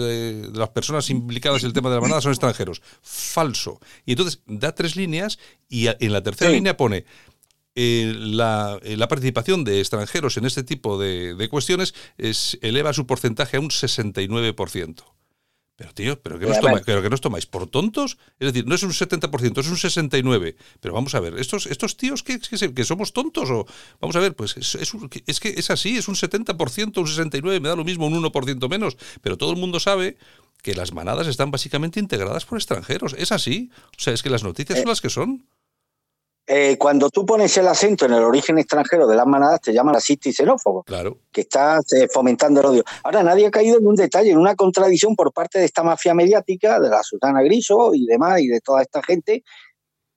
[0.50, 2.82] de las personas implicadas en el tema de la manada son extranjeros.
[3.02, 3.80] Falso.
[4.06, 7.06] Y entonces da tres líneas y en la tercera línea pone
[7.74, 13.08] eh, la, eh, la, participación de extranjeros en este tipo de, cuestiones es, eleva su
[13.08, 15.04] porcentaje a un 69%.
[15.78, 17.46] Pero tío, ¿pero qué, nos tomáis, ¿pero nos tomáis?
[17.46, 18.18] ¿Por tontos?
[18.40, 20.56] Es decir, no es un 70%, es un 69%.
[20.80, 23.50] Pero vamos a ver, ¿estos, estos tíos que, que, somos tontos?
[23.50, 23.66] o
[24.00, 27.70] Vamos a ver, pues es, es, que es así, es un 70%, un 69%, me
[27.70, 28.98] da lo mismo, un 1% menos.
[29.22, 30.18] Pero todo el mundo sabe
[30.62, 33.15] que las manadas están básicamente integradas por extranjeros.
[33.17, 33.71] Es así.
[33.97, 35.45] O sea, es que las noticias son eh, las que son.
[36.47, 39.93] Eh, cuando tú pones el acento en el origen extranjero de las manadas, te llaman
[39.93, 40.84] racista y xenófobo.
[40.84, 41.17] Claro.
[41.32, 42.84] Que estás eh, fomentando el odio.
[43.04, 46.13] Ahora, nadie ha caído en un detalle, en una contradicción por parte de esta mafia
[46.13, 49.43] mediática, de la Susana Griso y demás, y de toda esta gente,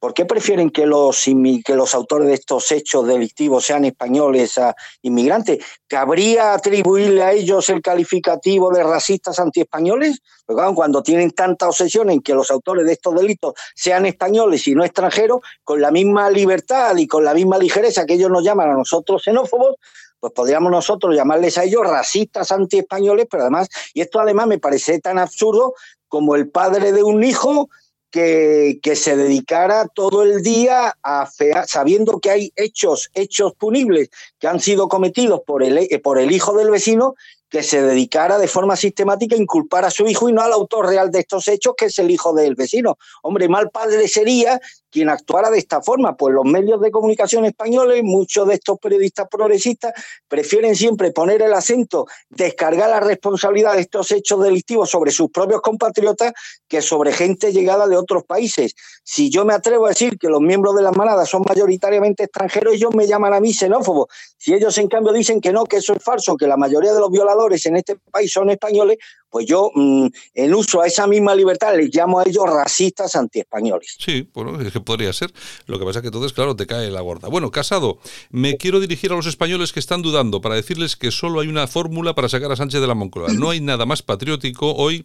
[0.04, 1.24] ¿Por qué prefieren que los,
[1.64, 5.64] que los autores de estos hechos delictivos sean españoles a inmigrantes?
[5.88, 10.20] ¿Cabría atribuirle a ellos el calificativo de racistas antiespañoles?
[10.44, 14.74] Porque cuando tienen tanta obsesión en que los autores de estos delitos sean españoles y
[14.74, 18.72] no extranjeros, con la misma libertad y con la misma ligereza que ellos nos llaman
[18.72, 19.76] a nosotros xenófobos,
[20.20, 25.00] pues podríamos nosotros llamarles a ellos racistas antiespañoles, pero además, y esto además me parece
[25.00, 25.72] tan absurdo
[26.08, 27.70] como el padre de un hijo
[28.14, 31.28] que, se dedicara todo el día a
[31.66, 36.56] sabiendo que hay hechos, hechos punibles que han sido cometidos por el, por el hijo
[36.56, 37.16] del vecino,
[37.50, 40.86] que se dedicara de forma sistemática a inculpar a su hijo y no al autor
[40.86, 42.98] real de estos hechos, que es el hijo del vecino.
[43.22, 44.60] Hombre, mal padre sería
[44.94, 49.26] quien actuara de esta forma, pues los medios de comunicación españoles, muchos de estos periodistas
[49.28, 49.92] progresistas,
[50.28, 55.62] prefieren siempre poner el acento, descargar la responsabilidad de estos hechos delictivos sobre sus propios
[55.62, 56.32] compatriotas
[56.68, 58.76] que sobre gente llegada de otros países.
[59.02, 62.74] Si yo me atrevo a decir que los miembros de las manadas son mayoritariamente extranjeros,
[62.74, 64.06] ellos me llaman a mí xenófobo.
[64.38, 67.00] Si ellos en cambio dicen que no, que eso es falso, que la mayoría de
[67.00, 68.98] los violadores en este país son españoles,
[69.34, 73.96] pues yo mm, en uso a esa misma libertad les llamo a ellos racistas antiespañoles.
[73.98, 75.32] Sí, bueno, es que podría ser.
[75.66, 77.26] Lo que pasa es que entonces, claro, te cae la gorda.
[77.26, 77.98] Bueno, Casado,
[78.30, 81.66] me quiero dirigir a los españoles que están dudando para decirles que solo hay una
[81.66, 83.32] fórmula para sacar a Sánchez de la Moncloa.
[83.32, 85.04] No hay nada más patriótico hoy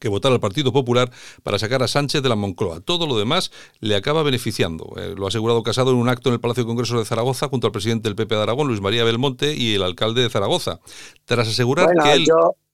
[0.00, 1.10] que votar al Partido Popular
[1.42, 2.80] para sacar a Sánchez de la Moncloa.
[2.80, 3.50] Todo lo demás
[3.80, 4.94] le acaba beneficiando.
[4.96, 7.48] Eh, lo ha asegurado Casado en un acto en el Palacio de Congresos de Zaragoza
[7.48, 10.80] junto al presidente del PP de Aragón, Luis María Belmonte, y el alcalde de Zaragoza.
[11.26, 12.26] Tras asegurar que él...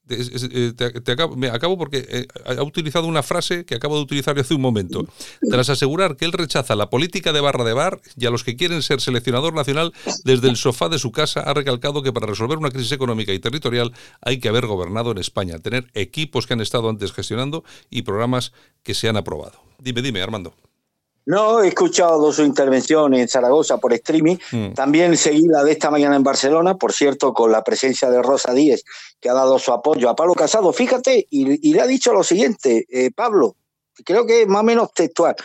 [0.07, 4.53] te, acabo, me acabo porque eh, ha utilizado una frase que acabo de utilizar hace
[4.53, 5.05] un momento.
[5.49, 8.55] Tras asegurar que él rechaza la política de barra de bar y a los que
[8.55, 12.57] quieren ser seleccionador nacional, desde el sofá de su casa ha recalcado que para resolver
[12.57, 16.61] una crisis económica y territorial hay que haber gobernado en España, tener equipos que han
[16.61, 19.59] estado antes gestionando y programas que se han aprobado.
[19.79, 20.55] Dime, dime, Armando.
[21.25, 24.37] No, he escuchado su intervención en Zaragoza por streaming.
[24.51, 24.73] Mm.
[24.73, 28.53] También seguí la de esta mañana en Barcelona, por cierto, con la presencia de Rosa
[28.53, 28.83] Díez,
[29.19, 30.71] que ha dado su apoyo a Pablo Casado.
[30.71, 33.55] Fíjate, y, le ha dicho lo siguiente, eh, Pablo,
[34.05, 35.35] creo que es más o menos textual.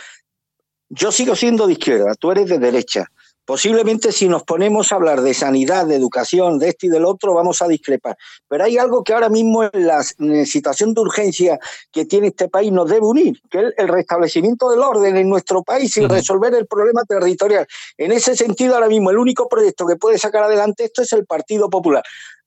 [0.89, 3.07] Yo sigo siendo de izquierda, tú eres de derecha.
[3.45, 7.33] Posiblemente si nos ponemos a hablar de sanidad, de educación, de esto y del otro,
[7.33, 8.15] vamos a discrepar.
[8.47, 11.59] Pero hay algo que ahora mismo en la situación de urgencia
[11.91, 15.63] que tiene este país nos debe unir, que es el restablecimiento del orden en nuestro
[15.63, 17.65] país y resolver el problema territorial.
[17.97, 21.25] En ese sentido, ahora mismo el único proyecto que puede sacar adelante esto es el
[21.25, 22.03] Partido Popular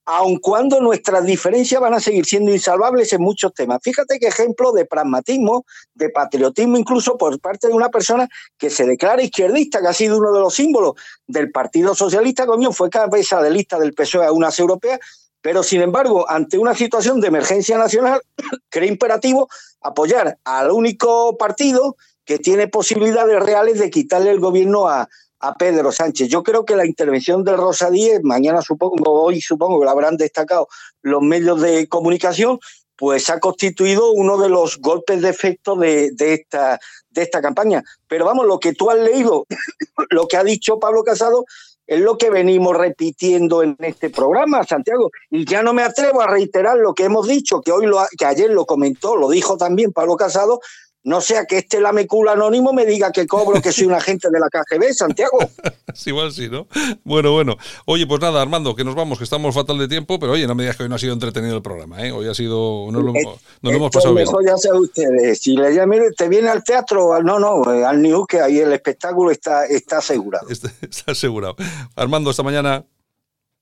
[0.06, 3.80] aun cuando nuestras diferencias van a seguir siendo insalvables en muchos temas.
[3.82, 5.64] Fíjate qué ejemplo de pragmatismo,
[5.94, 10.18] de patriotismo, incluso por parte de una persona que se declara izquierdista, que ha sido
[10.18, 10.94] uno de los símbolos
[11.26, 15.00] del Partido Socialista, coño, fue cabeza de lista del PSOE a unas europeas,
[15.40, 18.20] pero sin embargo, ante una situación de emergencia nacional,
[18.70, 19.48] cree imperativo
[19.80, 25.08] apoyar al único partido que tiene posibilidades reales de quitarle el gobierno a,
[25.44, 26.28] a Pedro Sánchez.
[26.28, 30.16] Yo creo que la intervención de Rosa Díez, mañana supongo, hoy supongo que la habrán
[30.16, 30.68] destacado
[31.02, 32.58] los medios de comunicación,
[32.96, 36.78] pues ha constituido uno de los golpes de efecto de, esta,
[37.10, 37.82] de esta campaña.
[38.08, 39.46] Pero vamos, lo que tú has leído,
[40.10, 41.44] lo que ha dicho Pablo Casado,
[41.86, 45.10] es lo que venimos repitiendo en este programa, Santiago.
[45.28, 48.24] Y ya no me atrevo a reiterar lo que hemos dicho, que hoy lo, que
[48.24, 50.60] ayer lo comentó, lo dijo también Pablo Casado,
[51.04, 54.40] No sea que este lamecula anónimo me diga que cobro que soy un agente de
[54.40, 55.38] la KGB, Santiago.
[55.94, 56.66] sí, igual sí, ¿no?
[57.04, 57.58] Bueno, bueno.
[57.84, 60.54] Oye, pues nada, Armando, que nos vamos, que estamos fatal de tiempo, pero oye, no
[60.54, 62.10] me digas que hoy no ha sido entretenido el programa, ¿eh?
[62.10, 62.88] Hoy ha sido...
[62.90, 64.26] No lo, lo hemos pasado bien.
[64.46, 65.42] ya sé ustedes.
[65.42, 68.72] Si le llaman, te viene al teatro, no, no, eh, al New, que ahí el
[68.72, 70.48] espectáculo está, está asegurado.
[70.48, 71.56] Está, está asegurado.
[71.96, 72.84] Armando, esta mañana.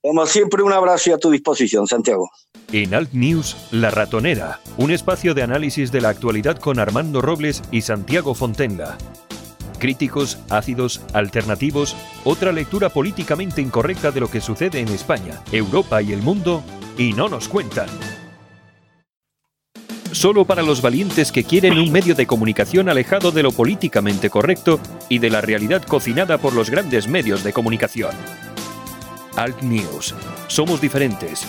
[0.03, 2.29] Como siempre, un abrazo y a tu disposición, Santiago.
[2.73, 7.63] En Alt News, La Ratonera, un espacio de análisis de la actualidad con Armando Robles
[7.71, 8.99] y Santiago Fontenla.
[9.79, 16.13] Críticos, ácidos, alternativos, otra lectura políticamente incorrecta de lo que sucede en España, Europa y
[16.13, 16.65] el mundo,
[16.99, 17.89] y no nos cuentan.
[20.11, 24.81] Solo para los valientes que quieren un medio de comunicación alejado de lo políticamente correcto
[25.09, 28.11] y de la realidad cocinada por los grandes medios de comunicación.
[29.37, 30.15] Alt News.
[30.49, 31.45] Somos diferentes.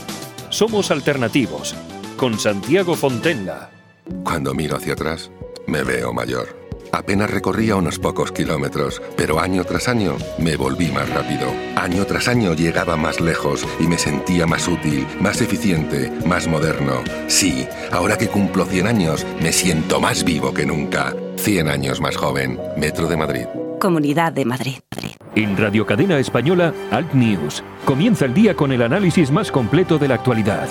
[0.49, 1.75] Somos alternativos.
[2.17, 3.69] Con Santiago Fontenla.
[4.23, 5.31] Cuando miro hacia atrás,
[5.67, 6.63] me veo mayor.
[6.91, 11.51] Apenas recorría unos pocos kilómetros, pero año tras año me volví más rápido.
[11.75, 17.03] Año tras año llegaba más lejos y me sentía más útil, más eficiente, más moderno.
[17.27, 21.15] Sí, ahora que cumplo 100 años, me siento más vivo que nunca.
[21.37, 22.59] 100 años más joven.
[22.77, 23.45] Metro de Madrid.
[23.79, 24.77] Comunidad de Madrid.
[25.35, 27.63] En Radio Cadena Española, Alt News.
[27.85, 30.69] Comienza el día con el análisis más completo de la actualidad.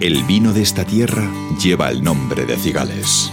[0.00, 1.30] El vino de esta tierra
[1.62, 3.30] lleva el nombre de Cigales.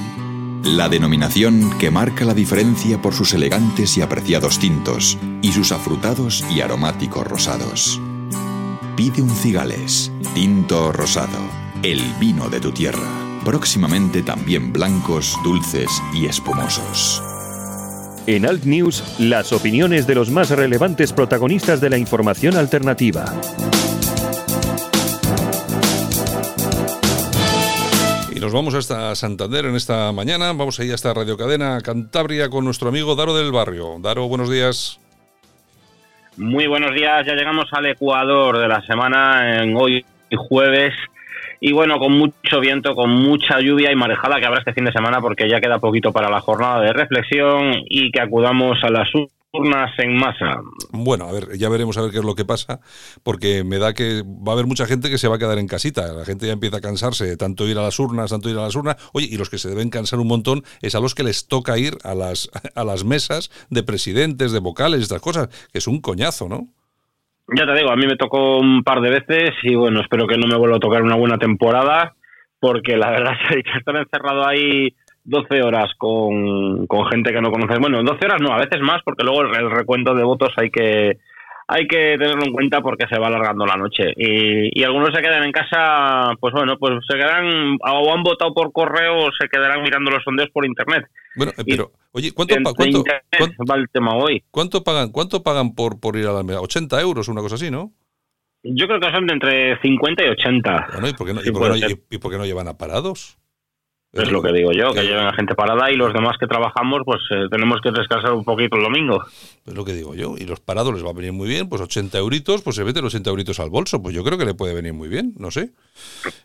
[0.64, 6.44] La denominación que marca la diferencia por sus elegantes y apreciados tintos y sus afrutados
[6.54, 8.02] y aromáticos rosados.
[8.98, 11.40] Pide un Cigales, tinto o rosado,
[11.84, 13.08] el vino de tu tierra.
[13.46, 17.24] Próximamente también blancos, dulces y espumosos.
[18.32, 23.26] En Alt News, las opiniones de los más relevantes protagonistas de la información alternativa.
[28.32, 30.54] Y nos vamos hasta Santander en esta mañana.
[30.54, 33.98] Vamos ahí hasta Radio Cadena Cantabria con nuestro amigo Daro del Barrio.
[34.00, 35.00] Daro, buenos días.
[36.38, 37.26] Muy buenos días.
[37.26, 40.06] Ya llegamos al Ecuador de la semana en hoy
[40.50, 40.94] jueves
[41.60, 44.92] y bueno, con mucho viento, con mucha lluvia y marejada que habrá este fin de
[44.92, 49.08] semana porque ya queda poquito para la jornada de reflexión y que acudamos a las
[49.52, 50.62] urnas en masa.
[50.92, 52.80] Bueno, a ver, ya veremos a ver qué es lo que pasa,
[53.24, 55.68] porque me da que va a haber mucha gente que se va a quedar en
[55.68, 56.14] casita.
[56.14, 58.62] La gente ya empieza a cansarse de tanto ir a las urnas, tanto ir a
[58.62, 58.98] las urnas.
[59.14, 61.78] Oye, y los que se deben cansar un montón es a los que les toca
[61.78, 66.00] ir a las, a las mesas de presidentes, de vocales, estas cosas, que es un
[66.02, 66.68] coñazo, ¿no?
[67.56, 70.38] Ya te digo, a mí me tocó un par de veces y bueno, espero que
[70.38, 72.14] no me vuelva a tocar una buena temporada
[72.60, 77.52] porque la verdad es que estar encerrado ahí 12 horas con, con gente que no
[77.52, 80.70] conoces, bueno, 12 horas no, a veces más porque luego el recuento de votos hay
[80.70, 81.18] que
[81.72, 84.12] hay que tenerlo en cuenta porque se va alargando la noche.
[84.16, 88.72] Y, algunos se quedan en casa, pues bueno, pues se quedan o han votado por
[88.72, 91.06] correo o se quedarán mirando los sondeos por internet.
[91.36, 93.04] Bueno, eh, pero, oye, ¿cuánto, cuánto,
[93.70, 94.44] va el tema hoy?
[94.50, 96.60] ¿Cuánto pagan, cuánto pagan por, por ir a la mesa?
[96.60, 97.94] ¿80 euros, una cosa así, no?
[98.64, 100.88] Yo creo que son de entre 50 y 80.
[100.94, 102.80] Bueno, ¿y por qué no, y por qué no, y por qué no llevan a
[102.80, 103.38] parados?
[104.12, 107.02] Es lo que digo yo, que lleven a gente parada y los demás que trabajamos,
[107.06, 109.24] pues eh, tenemos que descansar un poquito el domingo.
[109.68, 110.36] Es lo que digo yo.
[110.36, 113.06] Y los parados les va a venir muy bien, pues 80 euritos, pues se meten
[113.06, 114.02] 80 euritos al bolso.
[114.02, 115.74] Pues yo creo que le puede venir muy bien, no sé.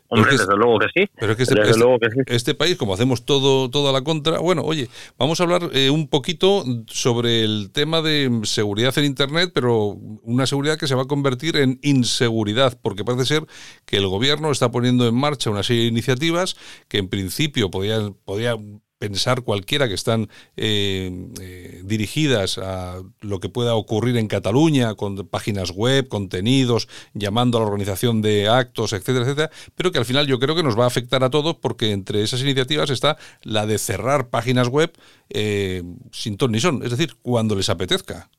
[0.08, 1.10] Hombre, desde luego que sí.
[1.18, 2.18] Pero es que este, desde este, luego que sí.
[2.26, 6.08] este, país, como hacemos todo, toda la contra, bueno, oye, vamos a hablar eh, un
[6.08, 11.06] poquito sobre el tema de seguridad en Internet, pero una seguridad que se va a
[11.06, 13.46] convertir en inseguridad, porque parece ser
[13.86, 16.56] que el gobierno está poniendo en marcha una serie de iniciativas
[16.88, 23.50] que en principio podían, podían pensar cualquiera que están eh, eh, dirigidas a lo que
[23.50, 29.26] pueda ocurrir en Cataluña con páginas web, contenidos, llamando a la organización de actos, etcétera,
[29.26, 31.92] etcétera, pero que al final yo creo que nos va a afectar a todos porque
[31.92, 34.90] entre esas iniciativas está la de cerrar páginas web
[35.28, 38.30] eh, sin ton ni son, es decir, cuando les apetezca.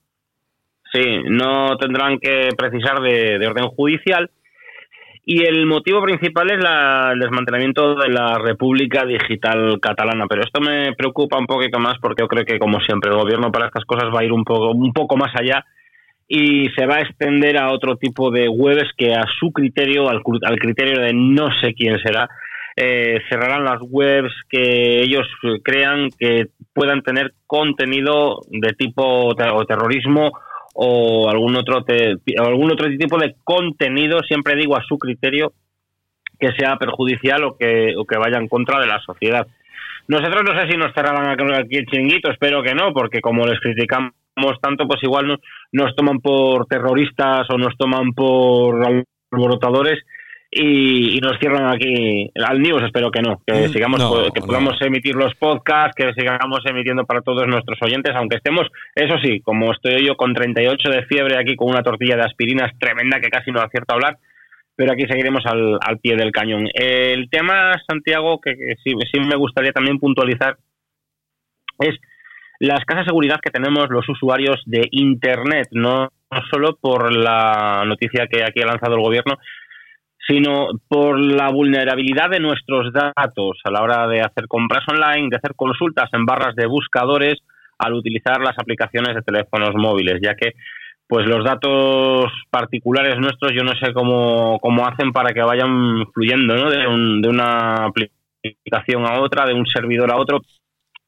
[0.91, 4.31] Sí, no tendrán que precisar de orden judicial
[5.27, 10.27] y el motivo principal es la, el desmantelamiento de la República Digital Catalana.
[10.29, 13.51] Pero esto me preocupa un poquito más porque yo creo que, como siempre, el gobierno
[13.51, 15.65] para estas cosas va a ir un poco, un poco más allá
[16.27, 20.21] y se va a extender a otro tipo de webs que a su criterio, al,
[20.43, 22.29] al criterio de no sé quién será,
[22.75, 25.27] eh, cerrarán las webs que ellos
[25.63, 30.33] crean que puedan tener contenido de tipo o terrorismo
[30.77, 31.85] o algún otro,
[32.37, 35.53] algún otro tipo de contenido, siempre digo a su criterio,
[36.37, 39.47] que sea perjudicial o que, o que vaya en contra de la sociedad.
[40.09, 43.59] Nosotros no sé si nos cerrarán aquí el chinguito, espero que no, porque como les
[43.61, 44.13] criticamos
[44.61, 45.39] tanto, pues igual nos,
[45.71, 48.85] nos toman por terroristas o nos toman por
[49.31, 50.03] alborotadores
[50.57, 54.45] y, nos cierran aquí al news espero que no que Mm, sigamos no, que no.
[54.45, 59.41] podamos emitir los podcasts que sigamos emitiendo para todos nuestros oyentes aunque estemos eso sí
[59.41, 63.29] como estoy yo con 38 de fiebre aquí con una tortilla de aspirinas tremenda que
[63.29, 64.17] casi no acierto a hablar
[64.77, 69.19] pero aquí seguiremos al, al pie del cañón el tema Santiago que, que sí, sí
[69.19, 70.57] me gustaría también puntualizar
[71.79, 71.95] es
[72.59, 78.27] la escasa seguridad que tenemos los usuarios de Internet, no, no solo por la noticia
[78.27, 79.37] que aquí ha lanzado el gobierno,
[80.27, 85.37] sino por la vulnerabilidad de nuestros datos a la hora de hacer compras online, de
[85.37, 87.35] hacer consultas en barras de buscadores
[87.77, 90.53] al utilizar las aplicaciones de teléfonos móviles, ya que
[91.07, 96.55] pues los datos particulares nuestros yo no sé cómo, cómo hacen para que vayan fluyendo
[96.55, 96.69] ¿no?
[96.71, 100.41] de, un- de una aplicación a otra, de un servidor a otro,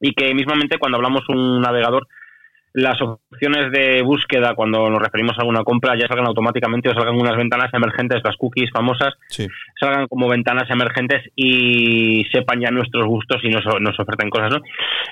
[0.00, 2.06] y que mismamente cuando hablamos un navegador
[2.74, 7.16] las opciones de búsqueda cuando nos referimos a alguna compra ya salgan automáticamente o salgan
[7.18, 9.46] unas ventanas emergentes, las cookies famosas, Sí.
[9.80, 14.50] salgan como ventanas emergentes y sepan ya nuestros gustos y nos, nos oferten cosas.
[14.52, 14.60] ¿no?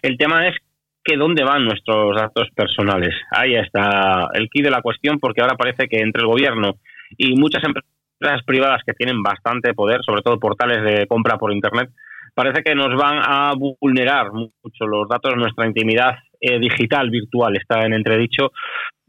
[0.03, 0.57] El tema es
[1.03, 3.15] que dónde van nuestros datos personales.
[3.31, 6.75] Ahí está el key de la cuestión porque ahora parece que entre el gobierno
[7.17, 11.91] y muchas empresas privadas que tienen bastante poder, sobre todo portales de compra por Internet,
[12.35, 17.85] parece que nos van a vulnerar mucho los datos, nuestra intimidad eh, digital, virtual, está
[17.85, 18.53] en entredicho.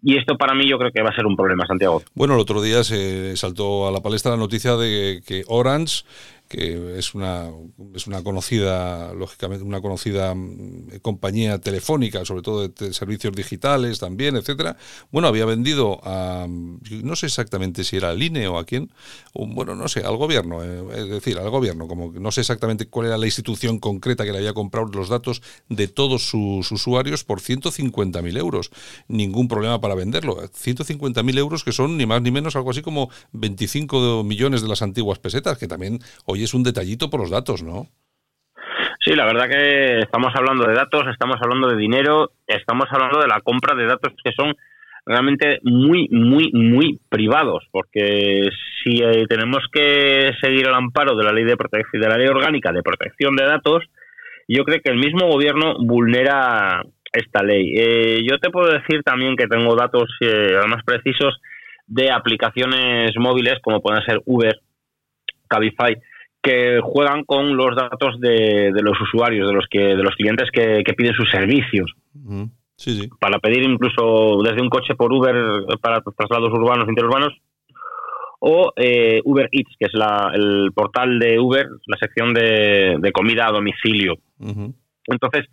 [0.02, 2.04] Y esto para mí yo creo que va a ser un problema, Santiago.
[2.14, 6.04] Bueno, el otro día se saltó a la palestra la noticia de que Orange,
[6.48, 7.50] que es una,
[7.94, 14.36] es una conocida, lógicamente, una conocida mm, compañía telefónica, sobre todo de servicios digitales también,
[14.36, 14.78] etcétera,
[15.12, 18.92] bueno, había vendido a, no sé exactamente si era al INE o a quién,
[19.34, 23.08] bueno, no sé, al gobierno, eh, es decir, al gobierno, como no sé exactamente cuál
[23.08, 27.42] era la institución concreta que le había comprado los datos de todos sus usuarios por
[27.42, 28.72] 150.000 euros.
[29.08, 30.38] Ningún problema para venderlo.
[30.38, 34.82] 150.000 euros que son ni más ni menos algo así como 25 millones de las
[34.82, 37.88] antiguas pesetas, que también hoy es un detallito por los datos, ¿no?
[39.04, 43.28] Sí, la verdad que estamos hablando de datos, estamos hablando de dinero, estamos hablando de
[43.28, 44.54] la compra de datos que son
[45.06, 48.50] realmente muy, muy, muy privados, porque
[48.84, 52.28] si eh, tenemos que seguir el amparo de la ley de protección, de la ley
[52.28, 53.86] orgánica de protección de datos,
[54.50, 56.82] yo creo que el mismo gobierno vulnera
[57.14, 57.74] esta ley.
[57.78, 61.40] Eh, yo te puedo decir también que tengo datos eh, además precisos
[61.88, 64.60] de aplicaciones móviles como pueden ser Uber,
[65.48, 65.96] Cabify,
[66.48, 70.50] que juegan con los datos de, de los usuarios, de los que de los clientes
[70.52, 71.92] que, que piden sus servicios.
[72.78, 73.10] Sí, sí.
[73.20, 75.36] Para pedir incluso desde un coche por Uber
[75.82, 77.34] para traslados urbanos, interurbanos,
[78.40, 83.12] o eh, Uber Eats, que es la, el portal de Uber, la sección de, de
[83.12, 84.14] comida a domicilio.
[85.06, 85.48] Entonces,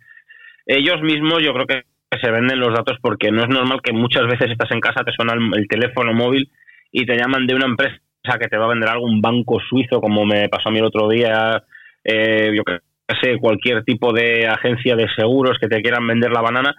[0.65, 1.83] ellos mismos yo creo que
[2.21, 5.11] se venden los datos porque no es normal que muchas veces estás en casa, te
[5.11, 6.49] suena el, el teléfono móvil
[6.91, 7.99] y te llaman de una empresa
[8.33, 10.85] que te va a vender algo, un banco suizo, como me pasó a mí el
[10.85, 11.63] otro día,
[12.03, 12.79] eh, yo qué
[13.21, 16.75] sé, cualquier tipo de agencia de seguros que te quieran vender la banana.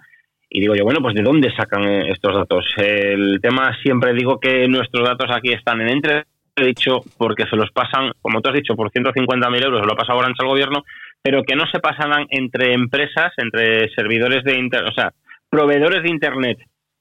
[0.49, 2.65] Y digo yo, bueno, pues ¿de dónde sacan eh, estos datos?
[2.77, 8.11] El tema siempre digo que nuestros datos aquí están en entredicho porque se los pasan,
[8.21, 10.83] como tú has dicho, por 150.000 euros, se lo ha pasado Orange al gobierno,
[11.21, 15.11] pero que no se pasarán entre empresas, entre servidores de internet, o sea,
[15.49, 16.57] proveedores de internet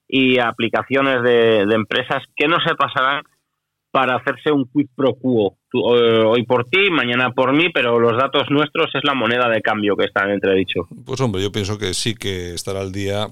[0.08, 3.22] y aplicaciones de empresas que no se pasarán
[3.96, 5.56] para hacerse un quid pro quo.
[5.72, 9.62] Eh, hoy por ti, mañana por mí, pero los datos nuestros es la moneda de
[9.62, 10.86] cambio que está en entredicho.
[11.06, 13.28] Pues hombre, yo pienso que sí que estará al día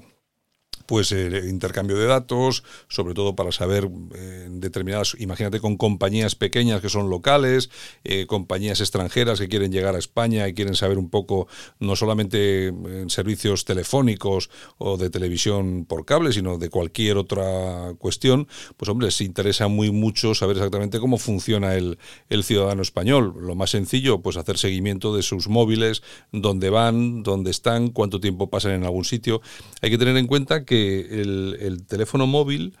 [0.85, 6.81] pues el intercambio de datos, sobre todo para saber eh, determinadas, imagínate con compañías pequeñas
[6.81, 7.69] que son locales,
[8.03, 11.47] eh, compañías extranjeras que quieren llegar a España y quieren saber un poco,
[11.79, 18.47] no solamente en servicios telefónicos o de televisión por cable, sino de cualquier otra cuestión,
[18.77, 21.97] pues hombre, se interesa muy mucho saber exactamente cómo funciona el,
[22.29, 23.33] el ciudadano español.
[23.39, 28.49] Lo más sencillo, pues hacer seguimiento de sus móviles, dónde van, dónde están, cuánto tiempo
[28.49, 29.41] pasan en algún sitio.
[29.81, 32.75] Hay que tener en cuenta que el, el teléfono móvil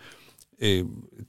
[0.57, 0.85] eh,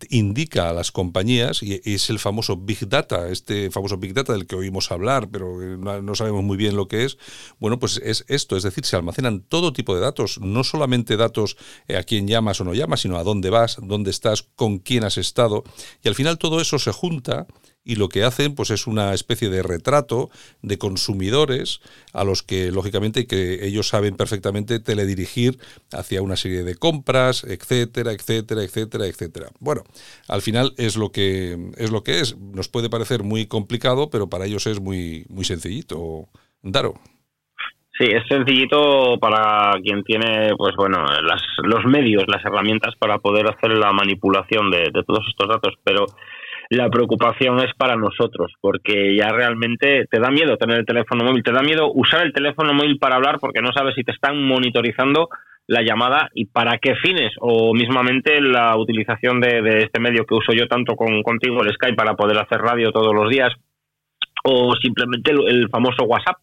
[0.09, 4.47] indica a las compañías, y es el famoso Big Data, este famoso Big Data del
[4.47, 7.19] que oímos hablar, pero no, no, sabemos muy bien lo que es,
[7.59, 11.57] bueno, pues es esto, es decir, se almacenan todo tipo de datos, no solamente datos
[11.89, 15.19] a quién llamas o no llamas, sino a dónde vas, dónde estás, con quién has
[15.19, 15.65] estado,
[16.05, 17.49] y al final todo eso se junta
[17.87, 20.29] y lo que hacen pues es una especie de retrato
[20.61, 21.81] de consumidores
[22.13, 25.59] a los que lógicamente que ellos saben perfectamente teledirigir
[25.93, 29.47] hacia una serie de compras, etcétera, etcétera, etcétera, etcétera.
[29.61, 29.85] Bueno,
[30.29, 32.37] al final es lo que es lo que es.
[32.37, 36.29] Nos puede parecer muy complicado, pero para ellos es muy muy sencillito.
[36.63, 36.95] Daro.
[37.99, 43.49] Sí, es sencillito para quien tiene, pues bueno, las, los medios, las herramientas para poder
[43.49, 46.05] hacer la manipulación de, de todos estos datos, pero
[46.71, 51.43] la preocupación es para nosotros, porque ya realmente te da miedo tener el teléfono móvil,
[51.43, 54.43] te da miedo usar el teléfono móvil para hablar porque no sabes si te están
[54.43, 55.29] monitorizando
[55.69, 60.53] la llamada y para qué fines, o mismamente la utilización de, este medio que uso
[60.53, 63.53] yo tanto con, contigo, el Skype, para poder hacer radio todos los días,
[64.45, 66.37] o simplemente el, famoso WhatsApp,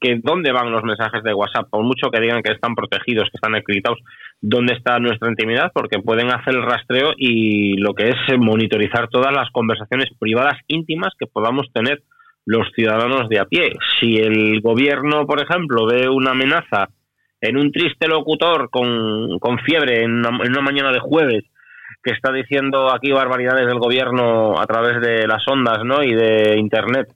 [0.00, 3.36] que dónde van los mensajes de WhatsApp, por mucho que digan que están protegidos, que
[3.36, 3.98] están encriptados,
[4.40, 9.34] dónde está nuestra intimidad, porque pueden hacer el rastreo y lo que es monitorizar todas
[9.34, 12.02] las conversaciones privadas íntimas que podamos tener
[12.46, 13.72] los ciudadanos de a pie.
[14.00, 16.88] Si el gobierno, por ejemplo, ve una amenaza
[17.40, 21.44] en un triste locutor con, con fiebre en una, mañana de jueves
[22.02, 26.02] que está diciendo aquí barbaridades del gobierno a través de las ondas ¿no?
[26.02, 27.08] y de internet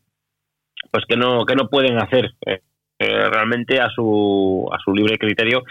[0.93, 2.61] pues que no que no pueden hacer eh,
[2.99, 5.65] eh, realmente a su a su libre criterio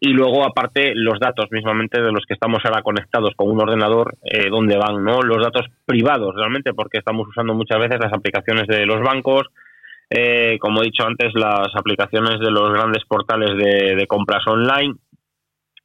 [0.00, 4.16] y luego aparte los datos mismamente de los que estamos ahora conectados con un ordenador
[4.24, 8.66] eh, dónde van no los datos privados realmente porque estamos usando muchas veces las aplicaciones
[8.66, 9.46] de los bancos
[10.10, 14.94] eh, como he dicho antes, las aplicaciones de los grandes portales de, compras online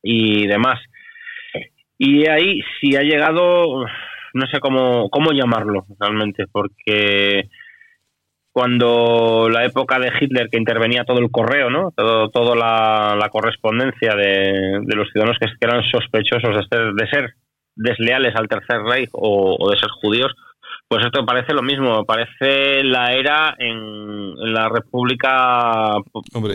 [0.04, 0.80] y demás.
[1.98, 3.86] Y ahí si ha llegado,
[4.34, 7.50] no sé cómo, cómo llamarlo realmente, porque
[8.52, 11.92] cuando la época de Hitler que intervenía todo el correo, ¿no?
[11.96, 17.34] Todo, toda la, correspondencia de, los ciudadanos que eran sospechosos de ser, de ser
[17.76, 20.34] desleales al Tercer Reich o de ser judíos,
[20.90, 25.94] pues esto parece lo mismo, parece la era en, la República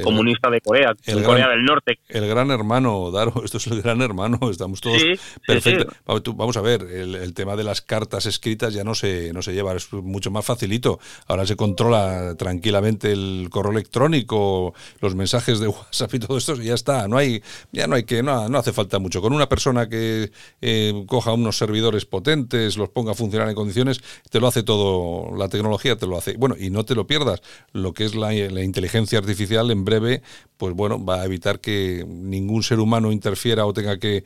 [0.03, 2.01] Comunista de Corea, en Corea del Norte.
[2.09, 5.01] El gran hermano, Daro, esto es el gran hermano, estamos todos
[5.47, 5.95] perfectos.
[6.35, 9.73] Vamos a ver, el, tema de las cartas escritas ya no se, no se lleva,
[9.75, 10.99] es mucho más facilito.
[11.29, 16.65] Ahora se controla tranquilamente el correo electrónico, los mensajes de WhatsApp y todo esto, y
[16.65, 19.23] ya está, no hay, ya no hay que, no, no hace falta mucho.
[19.23, 24.03] Con una persona que eh, coja unos servidores potentes, los ponga a funcionar en condiciones,
[24.31, 26.37] te lo hace todo, la tecnología te lo hace.
[26.37, 30.23] Bueno, y no te lo pierdas, lo que es la, inteligencia artificial en breve,
[30.57, 34.25] pues bueno, va a evitar que ningún ser humano interfiera o tenga que,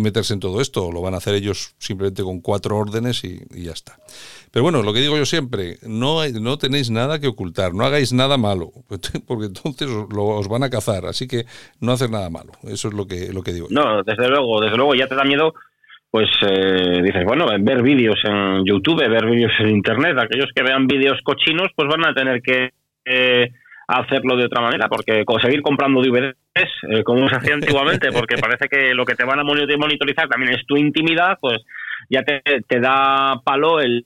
[0.00, 3.72] meterse en todo esto, lo van a hacer ellos simplemente con cuatro órdenes y, ya
[3.72, 3.98] está.
[4.52, 8.12] Pero bueno, lo que digo yo siempre, no, no tenéis nada que ocultar, no hagáis
[8.12, 8.72] nada malo,
[9.26, 11.44] porque entonces os, van a cazar, así que
[11.80, 13.66] no hacer nada malo, eso es lo que, lo que digo.
[13.68, 15.54] No, desde luego, desde luego ya te da miedo
[16.10, 20.86] pues eh, dices, bueno, ver vídeos en YouTube, ver vídeos en Internet, aquellos que vean
[20.86, 22.70] vídeos cochinos, pues van a tener que
[23.04, 23.50] eh,
[23.86, 26.34] hacerlo de otra manera, porque seguir comprando DVDs,
[26.88, 30.52] eh, como se hacía antiguamente, porque parece que lo que te van a monitorizar también
[30.52, 31.58] es tu intimidad, pues
[32.08, 34.04] ya te, te da palo el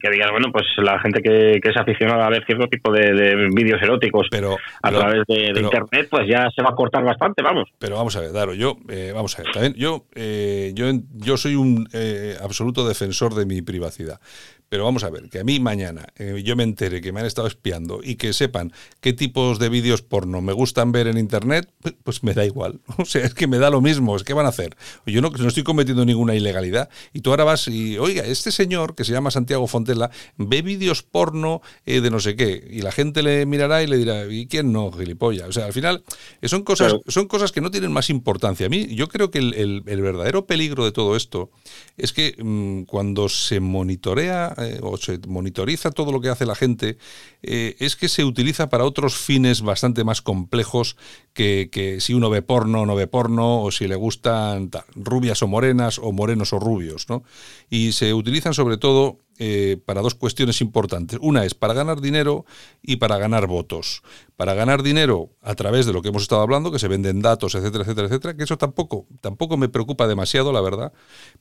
[0.00, 3.80] que digas, bueno, pues la gente que, es aficionada a ver cierto tipo de, vídeos
[3.82, 7.68] eróticos pero, a través de, internet, pues ya se va a cortar bastante, vamos.
[7.78, 11.36] Pero vamos a ver, Daro, yo, eh, vamos a ver, también yo, eh, yo, yo
[11.36, 14.20] soy un eh, absoluto defensor de mi privacidad.
[14.68, 17.26] Pero vamos a ver, que a mí mañana eh, yo me entere que me han
[17.26, 21.70] estado espiando y que sepan qué tipos de vídeos porno me gustan ver en Internet,
[22.02, 22.80] pues me da igual.
[23.04, 24.76] O sea, es que me da lo mismo, es que van a hacer.
[25.04, 26.88] Yo no, no estoy cometiendo ninguna ilegalidad.
[27.12, 31.02] Y tú ahora vas y, oiga, este señor que se llama Santiago Fontela ve vídeos
[31.02, 32.66] porno eh, de no sé qué.
[32.70, 35.48] Y la gente le mirará y le dirá, ¿y quién no, gilipollas?
[35.48, 36.04] O sea, al final
[36.40, 38.66] eh, son cosas, son cosas que no tienen más importancia.
[38.66, 41.50] A mí, yo creo que el, verdadero peligro de todo esto
[41.96, 46.54] es que mm, cuando se monitorea eh, o se monitoriza todo lo que hace la
[46.54, 46.98] gente,
[47.42, 50.96] eh, es que se utiliza para otros fines bastante más complejos
[51.32, 55.48] que, si uno ve porno o no ve porno, o si le gustan rubias o
[55.48, 57.08] morenas, o morenos o rubios.
[57.08, 57.24] ¿no?
[57.70, 61.18] Y se utilizan sobre todo eh, para dos cuestiones importantes.
[61.20, 62.44] Una es para ganar dinero
[62.82, 64.02] y para ganar votos.
[64.36, 67.54] Para ganar dinero a través de lo que hemos estado hablando, que se venden datos,
[67.56, 70.92] etcétera, etcétera, etcétera, que eso tampoco, tampoco me preocupa demasiado, la verdad.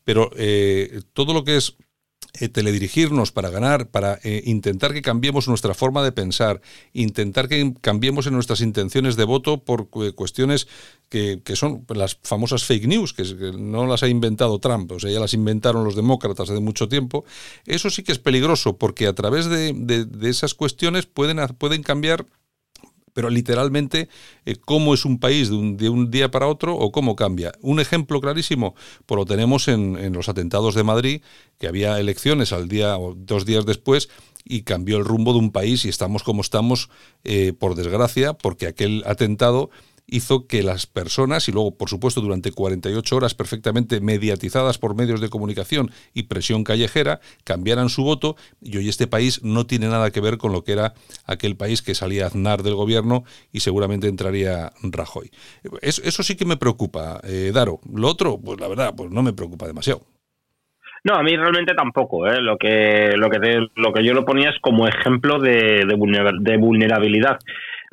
[0.04, 0.32] Pero
[1.14, 1.78] todo lo que es
[2.40, 6.62] eh, teledirigirnos para ganar, para eh, intentar que cambiemos nuestra forma de pensar,
[6.94, 10.68] intentar que cambiemos en nuestras intenciones de voto por cuestiones
[11.10, 13.24] que, son las famosas fake news, que,
[13.58, 17.24] no las ha inventado Trump, o sea, ya las inventaron los demócratas hace mucho tiempo.
[17.66, 22.26] Eso sí que es peligroso, porque a través de, de esas cuestiones pueden, pueden cambiar
[23.14, 24.10] pero literalmente
[24.46, 27.54] eh, cómo es un país de un, día para otro o cómo cambia.
[27.62, 31.22] Un ejemplo clarísimo, pues lo tenemos en, en, los atentados de Madrid,
[31.58, 34.10] que había elecciones al día o dos días después
[34.46, 36.90] y cambió el rumbo de un país y estamos como estamos,
[37.24, 39.70] eh, por desgracia, porque aquel atentado
[40.08, 45.22] hizo que las personas, y luego, por supuesto, durante 48 horas perfectamente mediatizadas por medios
[45.22, 50.12] de comunicación y presión callejera, cambiaran su voto, y hoy este país no tiene nada
[50.12, 50.94] que ver con lo que era
[51.26, 55.32] aquel país que salía Aznar del gobierno y seguramente entraría Rajoy.
[55.82, 57.80] Eso, sí que me preocupa, eh, Daro.
[57.92, 60.02] Lo otro, pues la verdad, pues no me preocupa demasiado.
[61.04, 62.28] No, a mí realmente tampoco.
[62.28, 62.42] ¿eh?
[62.42, 67.40] Lo que lo que lo que yo lo ponía es como ejemplo de, de, vulnerabilidad.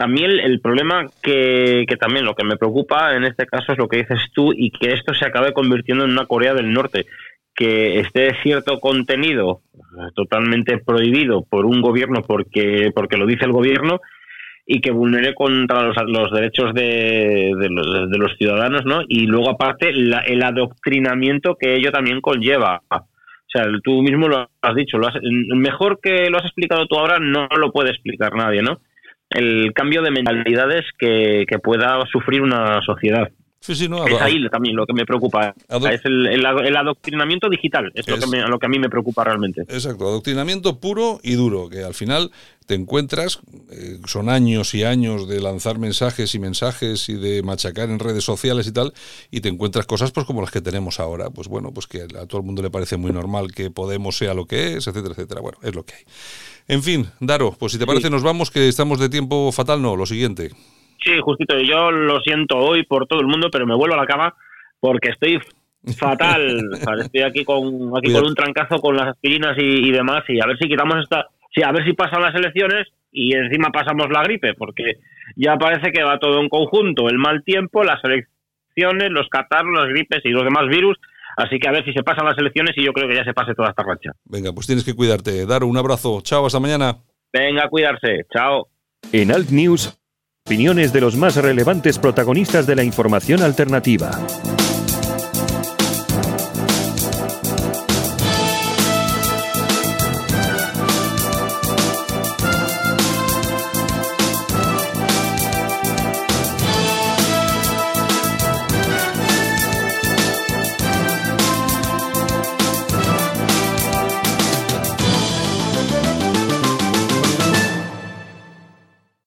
[0.01, 3.87] A mí el, problema que, también lo que me preocupa en este caso es lo
[3.87, 7.05] que dices tú y que esto se acabe convirtiendo en una Corea del Norte,
[7.55, 9.61] que esté cierto contenido
[10.15, 14.01] totalmente prohibido por un gobierno porque porque lo dice el gobierno
[14.65, 19.03] y que vulnere contra los, los derechos de, de, los, de, los, ciudadanos, ¿no?
[19.07, 22.81] Y luego, aparte, el adoctrinamiento que ello también conlleva.
[22.89, 26.97] O sea, tú mismo lo has dicho, lo has, mejor que lo has explicado tú
[26.97, 28.79] ahora, no lo puede explicar nadie, ¿no?
[29.31, 33.31] El cambio de mentalidades que, que pueda sufrir una sociedad.
[33.63, 35.55] Sí, sí, no, es ahí también lo que me preocupa.
[35.69, 39.61] Es el, el, adoctrinamiento digital, es, Lo, que lo, que a mí me preocupa realmente.
[39.69, 42.31] Exacto, adoctrinamiento puro y duro, que al final
[42.65, 47.91] te encuentras, eh, son años y años de lanzar mensajes y mensajes y de machacar
[47.91, 48.95] en redes sociales y tal,
[49.31, 51.29] y te encuentras cosas pues como las que tenemos ahora.
[51.29, 54.33] Pues bueno, pues que a todo el mundo le parece muy normal que Podemos sea
[54.33, 55.43] lo que es, etcétera, etcétera.
[55.43, 56.05] Bueno, es lo que hay.
[56.71, 59.97] En fin, Daro, pues si te parece nos vamos, que estamos de tiempo fatal, no,
[59.97, 60.51] lo siguiente.
[61.03, 61.59] Sí, justito.
[61.59, 64.37] Yo lo siento hoy por todo el mundo, pero me vuelvo a la cama
[64.79, 65.41] porque estoy
[65.99, 66.61] fatal.
[67.01, 70.59] estoy aquí con aquí con un trancazo con las aspirinas y, demás y a ver
[70.59, 74.55] si quitamos esta, sí, a ver si pasan las elecciones y encima pasamos la gripe,
[74.55, 74.99] porque
[75.35, 79.89] ya parece que va todo en conjunto, el mal tiempo, las elecciones, los catarros, las
[79.89, 80.97] gripes y los demás virus.
[81.41, 83.33] Así que a ver si se pasan las elecciones y yo creo que ya se
[83.33, 84.13] pase toda esta racha.
[84.25, 85.47] Venga, pues tienes que cuidarte.
[85.47, 86.21] Dar un abrazo.
[86.23, 86.99] Chao, hasta mañana.
[87.33, 88.27] Venga, cuidarse.
[88.33, 88.69] Chao.
[89.13, 90.01] En Alt News
[90.47, 94.11] Opiniones de los más relevantes protagonistas de la información alternativa.